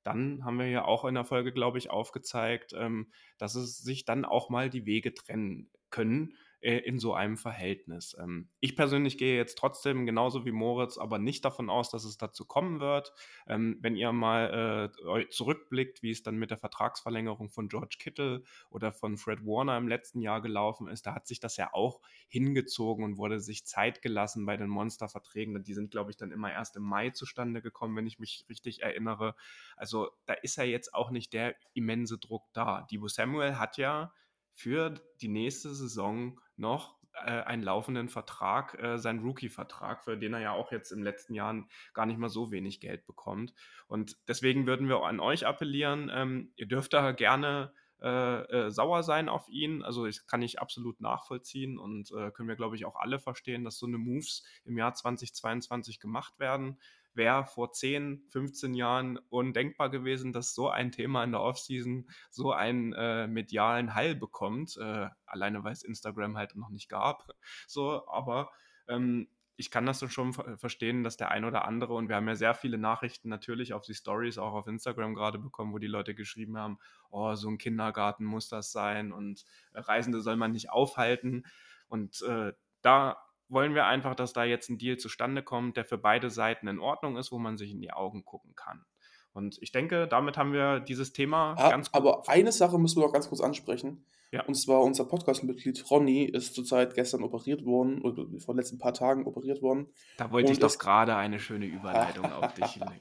dann 0.02 0.44
haben 0.44 0.58
wir 0.58 0.68
ja 0.68 0.84
auch 0.84 1.04
in 1.04 1.14
der 1.14 1.24
Folge, 1.24 1.52
glaube 1.52 1.78
ich, 1.78 1.90
aufgezeigt, 1.90 2.72
ähm, 2.74 3.12
dass 3.38 3.54
es 3.54 3.78
sich 3.78 4.04
dann 4.04 4.24
auch 4.24 4.50
mal 4.50 4.70
die 4.70 4.86
Wege 4.86 5.12
trennen 5.12 5.70
können 5.90 6.34
in 6.66 6.98
so 6.98 7.14
einem 7.14 7.36
Verhältnis. 7.36 8.16
Ähm, 8.18 8.48
ich 8.58 8.74
persönlich 8.74 9.18
gehe 9.18 9.36
jetzt 9.36 9.56
trotzdem 9.56 10.04
genauso 10.04 10.44
wie 10.44 10.50
Moritz 10.50 10.98
aber 10.98 11.18
nicht 11.18 11.44
davon 11.44 11.70
aus, 11.70 11.90
dass 11.90 12.04
es 12.04 12.18
dazu 12.18 12.44
kommen 12.44 12.80
wird. 12.80 13.12
Ähm, 13.46 13.78
wenn 13.82 13.94
ihr 13.94 14.10
mal 14.10 14.90
äh, 14.92 15.28
zurückblickt, 15.28 16.02
wie 16.02 16.10
es 16.10 16.24
dann 16.24 16.36
mit 16.36 16.50
der 16.50 16.58
Vertragsverlängerung 16.58 17.50
von 17.50 17.68
George 17.68 17.98
Kittle 18.00 18.42
oder 18.68 18.92
von 18.92 19.16
Fred 19.16 19.46
Warner 19.46 19.76
im 19.76 19.86
letzten 19.86 20.20
Jahr 20.20 20.42
gelaufen 20.42 20.88
ist, 20.88 21.06
da 21.06 21.14
hat 21.14 21.28
sich 21.28 21.38
das 21.38 21.56
ja 21.56 21.72
auch 21.72 22.00
hingezogen 22.26 23.04
und 23.04 23.16
wurde 23.16 23.38
sich 23.38 23.64
Zeit 23.64 24.02
gelassen 24.02 24.44
bei 24.44 24.56
den 24.56 24.68
Monsterverträgen. 24.68 25.62
Die 25.62 25.74
sind, 25.74 25.92
glaube 25.92 26.10
ich, 26.10 26.16
dann 26.16 26.32
immer 26.32 26.50
erst 26.50 26.74
im 26.74 26.82
Mai 26.82 27.10
zustande 27.10 27.62
gekommen, 27.62 27.94
wenn 27.94 28.08
ich 28.08 28.18
mich 28.18 28.44
richtig 28.48 28.82
erinnere. 28.82 29.36
Also 29.76 30.10
da 30.26 30.34
ist 30.34 30.56
ja 30.56 30.64
jetzt 30.64 30.94
auch 30.94 31.12
nicht 31.12 31.32
der 31.32 31.54
immense 31.74 32.18
Druck 32.18 32.42
da. 32.52 32.88
Divo 32.90 33.06
Samuel 33.06 33.56
hat 33.56 33.76
ja 33.76 34.12
für 34.56 34.94
die 35.20 35.28
nächste 35.28 35.74
Saison 35.74 36.40
noch 36.56 36.96
äh, 37.24 37.42
einen 37.42 37.62
laufenden 37.62 38.08
Vertrag, 38.08 38.78
äh, 38.82 38.98
seinen 38.98 39.20
Rookie-Vertrag, 39.20 40.04
für 40.04 40.16
den 40.16 40.34
er 40.34 40.40
ja 40.40 40.52
auch 40.52 40.72
jetzt 40.72 40.92
im 40.92 41.02
letzten 41.02 41.34
Jahren 41.34 41.68
gar 41.94 42.06
nicht 42.06 42.18
mal 42.18 42.28
so 42.28 42.50
wenig 42.50 42.80
Geld 42.80 43.06
bekommt. 43.06 43.54
Und 43.88 44.16
deswegen 44.28 44.66
würden 44.66 44.88
wir 44.88 45.02
an 45.02 45.20
euch 45.20 45.46
appellieren, 45.46 46.10
ähm, 46.12 46.52
ihr 46.56 46.66
dürft 46.66 46.92
da 46.92 47.12
gerne 47.12 47.72
äh, 48.02 48.66
äh, 48.66 48.70
sauer 48.70 49.02
sein 49.02 49.30
auf 49.30 49.48
ihn. 49.48 49.82
Also 49.82 50.04
das 50.04 50.26
kann 50.26 50.42
ich 50.42 50.60
absolut 50.60 51.00
nachvollziehen 51.00 51.78
und 51.78 52.10
äh, 52.12 52.30
können 52.30 52.48
wir, 52.48 52.56
glaube 52.56 52.76
ich, 52.76 52.84
auch 52.84 52.96
alle 52.96 53.18
verstehen, 53.18 53.64
dass 53.64 53.78
so 53.78 53.86
eine 53.86 53.96
Moves 53.96 54.44
im 54.64 54.76
Jahr 54.76 54.92
2022 54.92 55.98
gemacht 55.98 56.38
werden 56.38 56.78
wäre 57.16 57.46
vor 57.46 57.72
10, 57.72 58.24
15 58.28 58.74
Jahren 58.74 59.18
undenkbar 59.28 59.90
gewesen, 59.90 60.32
dass 60.32 60.54
so 60.54 60.68
ein 60.68 60.92
Thema 60.92 61.24
in 61.24 61.32
der 61.32 61.40
Offseason 61.40 62.08
so 62.30 62.52
einen 62.52 62.92
äh, 62.92 63.26
medialen 63.26 63.94
Heil 63.94 64.14
bekommt. 64.14 64.76
Äh, 64.76 65.08
alleine 65.26 65.64
weil 65.64 65.72
es 65.72 65.82
Instagram 65.82 66.36
halt 66.36 66.54
noch 66.56 66.70
nicht 66.70 66.88
gab. 66.88 67.28
So, 67.66 68.06
aber 68.08 68.50
ähm, 68.88 69.28
ich 69.56 69.70
kann 69.70 69.86
das 69.86 70.04
schon 70.12 70.34
verstehen, 70.34 71.02
dass 71.02 71.16
der 71.16 71.30
ein 71.30 71.44
oder 71.44 71.64
andere, 71.66 71.94
und 71.94 72.08
wir 72.08 72.16
haben 72.16 72.28
ja 72.28 72.34
sehr 72.34 72.54
viele 72.54 72.76
Nachrichten 72.76 73.30
natürlich 73.30 73.72
auf 73.72 73.82
die 73.82 73.94
Stories, 73.94 74.36
auch 74.36 74.52
auf 74.52 74.66
Instagram 74.66 75.14
gerade 75.14 75.38
bekommen, 75.38 75.72
wo 75.72 75.78
die 75.78 75.86
Leute 75.86 76.14
geschrieben 76.14 76.58
haben, 76.58 76.78
oh, 77.10 77.34
so 77.34 77.48
ein 77.48 77.56
Kindergarten 77.56 78.24
muss 78.24 78.48
das 78.48 78.70
sein 78.70 79.12
und 79.12 79.44
Reisende 79.72 80.20
soll 80.20 80.36
man 80.36 80.52
nicht 80.52 80.70
aufhalten. 80.70 81.44
Und 81.88 82.20
äh, 82.22 82.52
da 82.82 83.16
wollen 83.48 83.74
wir 83.74 83.86
einfach, 83.86 84.14
dass 84.14 84.32
da 84.32 84.44
jetzt 84.44 84.68
ein 84.70 84.78
Deal 84.78 84.96
zustande 84.96 85.42
kommt, 85.42 85.76
der 85.76 85.84
für 85.84 85.98
beide 85.98 86.30
Seiten 86.30 86.68
in 86.68 86.80
Ordnung 86.80 87.16
ist, 87.16 87.32
wo 87.32 87.38
man 87.38 87.56
sich 87.56 87.70
in 87.70 87.80
die 87.80 87.92
Augen 87.92 88.24
gucken 88.24 88.54
kann. 88.56 88.84
Und 89.32 89.58
ich 89.60 89.70
denke, 89.70 90.08
damit 90.08 90.38
haben 90.38 90.54
wir 90.54 90.80
dieses 90.80 91.12
Thema 91.12 91.54
ah, 91.58 91.70
ganz 91.70 91.92
gut. 91.92 91.96
Aber 92.00 92.28
eine 92.28 92.52
Sache 92.52 92.78
müssen 92.78 93.00
wir 93.00 93.06
noch 93.06 93.12
ganz 93.12 93.28
kurz 93.28 93.42
ansprechen. 93.42 94.04
Ja. 94.32 94.44
Und 94.44 94.54
zwar 94.54 94.82
unser 94.82 95.04
Podcast-Mitglied 95.04 95.88
Ronny 95.90 96.24
ist 96.24 96.54
zurzeit 96.54 96.94
gestern 96.94 97.22
operiert 97.22 97.64
worden 97.64 98.02
oder 98.02 98.26
vor 98.40 98.54
den 98.54 98.58
letzten 98.58 98.78
paar 98.78 98.92
Tagen 98.92 99.24
operiert 99.24 99.62
worden. 99.62 99.86
Da 100.16 100.32
wollte 100.32 100.52
ich 100.52 100.58
doch 100.58 100.76
gerade 100.78 101.14
eine 101.14 101.38
schöne 101.38 101.66
Überleitung 101.66 102.24
auf 102.32 102.52
dich 102.54 102.74
legen. 102.76 102.98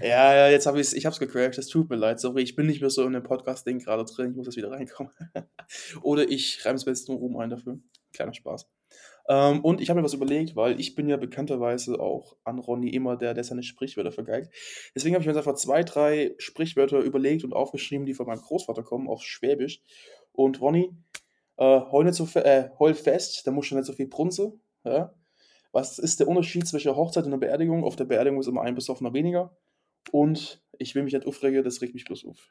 Ja, 0.00 0.34
ja, 0.34 0.48
jetzt 0.48 0.66
habe 0.66 0.80
ich 0.80 0.88
es 0.88 0.92
ich 0.92 1.06
hab's 1.06 1.20
gecrashed, 1.20 1.58
es 1.58 1.68
tut 1.68 1.90
mir 1.90 1.96
leid, 1.96 2.18
sorry, 2.18 2.42
ich 2.42 2.56
bin 2.56 2.66
nicht 2.66 2.80
mehr 2.80 2.90
so 2.90 3.06
in 3.06 3.12
dem 3.12 3.22
Podcast-Ding 3.22 3.78
gerade 3.78 4.04
drin, 4.04 4.30
ich 4.30 4.36
muss 4.36 4.46
jetzt 4.46 4.56
wieder 4.56 4.72
reinkommen. 4.72 5.12
oder 6.02 6.28
ich 6.28 6.64
reime 6.64 6.76
es 6.76 6.86
mir 6.86 6.92
jetzt 6.92 7.08
nur 7.08 7.18
rum 7.18 7.36
ein 7.36 7.50
dafür. 7.50 7.78
Kleiner 8.12 8.34
Spaß. 8.34 8.68
Ähm, 9.28 9.60
und 9.64 9.80
ich 9.80 9.88
habe 9.88 10.00
mir 10.00 10.04
was 10.04 10.14
überlegt, 10.14 10.54
weil 10.54 10.78
ich 10.78 10.94
bin 10.94 11.08
ja 11.08 11.16
bekannterweise 11.16 11.98
auch 11.98 12.36
an 12.44 12.58
Ronny 12.58 12.90
immer 12.90 13.16
der, 13.16 13.34
der 13.34 13.44
seine 13.44 13.62
Sprichwörter 13.62 14.12
vergeigt. 14.12 14.52
Deswegen 14.94 15.14
habe 15.14 15.22
ich 15.22 15.28
mir 15.28 15.36
einfach 15.36 15.54
zwei, 15.54 15.82
drei 15.82 16.34
Sprichwörter 16.38 17.00
überlegt 17.00 17.44
und 17.44 17.54
aufgeschrieben, 17.54 18.06
die 18.06 18.14
von 18.14 18.26
meinem 18.26 18.42
Großvater 18.42 18.82
kommen, 18.82 19.08
auf 19.08 19.22
Schwäbisch. 19.22 19.82
Und 20.32 20.60
Ronny, 20.60 20.90
äh, 21.56 21.80
heul, 21.90 22.12
so 22.12 22.28
äh, 22.38 22.68
heul 22.78 22.94
fest, 22.94 23.46
da 23.46 23.50
musst 23.50 23.70
du 23.70 23.76
nicht 23.76 23.86
so 23.86 23.92
viel 23.92 24.08
brunze. 24.08 24.52
Ja? 24.84 25.14
Was 25.72 25.98
ist 25.98 26.20
der 26.20 26.28
Unterschied 26.28 26.66
zwischen 26.68 26.94
Hochzeit 26.94 27.24
und 27.24 27.30
der 27.30 27.38
Beerdigung? 27.38 27.82
Auf 27.82 27.96
der 27.96 28.04
Beerdigung 28.04 28.40
ist 28.40 28.46
immer 28.46 28.62
ein 28.62 28.74
Besoffener 28.74 29.14
weniger. 29.14 29.56
Und 30.12 30.62
ich 30.78 30.94
will 30.94 31.02
mich 31.02 31.14
nicht 31.14 31.26
aufregen, 31.26 31.64
das 31.64 31.80
regt 31.80 31.94
mich 31.94 32.04
bloß 32.04 32.26
auf. 32.26 32.50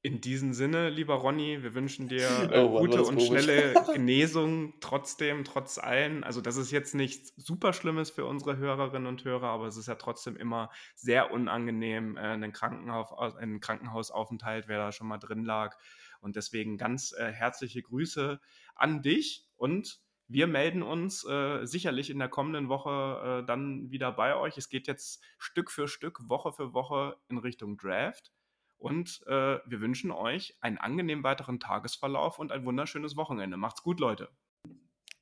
In 0.00 0.20
diesem 0.20 0.52
Sinne, 0.52 0.90
lieber 0.90 1.14
Ronny, 1.14 1.62
wir 1.62 1.74
wünschen 1.74 2.08
dir 2.08 2.28
äh, 2.52 2.60
oh, 2.60 2.78
gute 2.78 3.02
und 3.02 3.16
komisch. 3.16 3.26
schnelle 3.26 3.74
Genesung 3.92 4.74
trotzdem, 4.80 5.44
trotz 5.44 5.78
allem. 5.78 6.22
Also 6.22 6.40
das 6.40 6.56
ist 6.56 6.70
jetzt 6.70 6.94
nichts 6.94 7.32
super 7.36 7.72
Schlimmes 7.72 8.10
für 8.10 8.24
unsere 8.24 8.56
Hörerinnen 8.58 9.08
und 9.08 9.24
Hörer, 9.24 9.48
aber 9.48 9.66
es 9.66 9.76
ist 9.76 9.88
ja 9.88 9.96
trotzdem 9.96 10.36
immer 10.36 10.70
sehr 10.94 11.32
unangenehm, 11.32 12.16
äh, 12.16 12.20
einen, 12.20 12.52
Krankenhaus, 12.52 13.36
einen 13.36 13.60
Krankenhausaufenthalt, 13.60 14.68
wer 14.68 14.78
da 14.78 14.92
schon 14.92 15.08
mal 15.08 15.18
drin 15.18 15.44
lag. 15.44 15.76
Und 16.20 16.36
deswegen 16.36 16.78
ganz 16.78 17.12
äh, 17.12 17.32
herzliche 17.32 17.82
Grüße 17.82 18.40
an 18.76 19.02
dich 19.02 19.46
und 19.56 20.00
wir 20.28 20.46
melden 20.46 20.82
uns 20.82 21.24
äh, 21.24 21.64
sicherlich 21.64 22.10
in 22.10 22.18
der 22.18 22.28
kommenden 22.28 22.68
Woche 22.68 23.40
äh, 23.42 23.46
dann 23.46 23.90
wieder 23.90 24.12
bei 24.12 24.36
euch. 24.36 24.58
Es 24.58 24.68
geht 24.68 24.86
jetzt 24.86 25.24
Stück 25.38 25.70
für 25.70 25.88
Stück, 25.88 26.28
Woche 26.28 26.52
für 26.52 26.74
Woche 26.74 27.16
in 27.28 27.38
Richtung 27.38 27.78
Draft. 27.78 28.30
Und 28.78 29.20
äh, 29.26 29.58
wir 29.66 29.80
wünschen 29.80 30.10
euch 30.10 30.56
einen 30.60 30.78
angenehmen 30.78 31.24
weiteren 31.24 31.60
Tagesverlauf 31.60 32.38
und 32.38 32.52
ein 32.52 32.64
wunderschönes 32.64 33.16
Wochenende. 33.16 33.56
Macht's 33.56 33.82
gut, 33.82 34.00
Leute. 34.00 34.28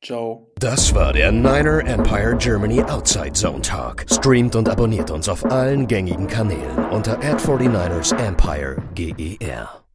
Ciao. 0.03 0.53
Das 0.57 0.95
war 0.95 1.13
der 1.13 1.33
Niner 1.33 1.85
Empire 1.87 2.37
Germany 2.37 2.83
Outside 2.83 3.33
Zone 3.33 3.63
Talk. 3.63 4.05
Streamt 4.11 4.55
und 4.55 4.69
abonniert 4.69 5.11
uns 5.11 5.29
auf 5.29 5.45
allen 5.47 5.87
gängigen 5.87 6.27
Kanälen 6.27 6.87
unter 6.91 7.19
Ad49ers 7.21 8.15
Empire 8.19 8.77
GER. 8.95 9.86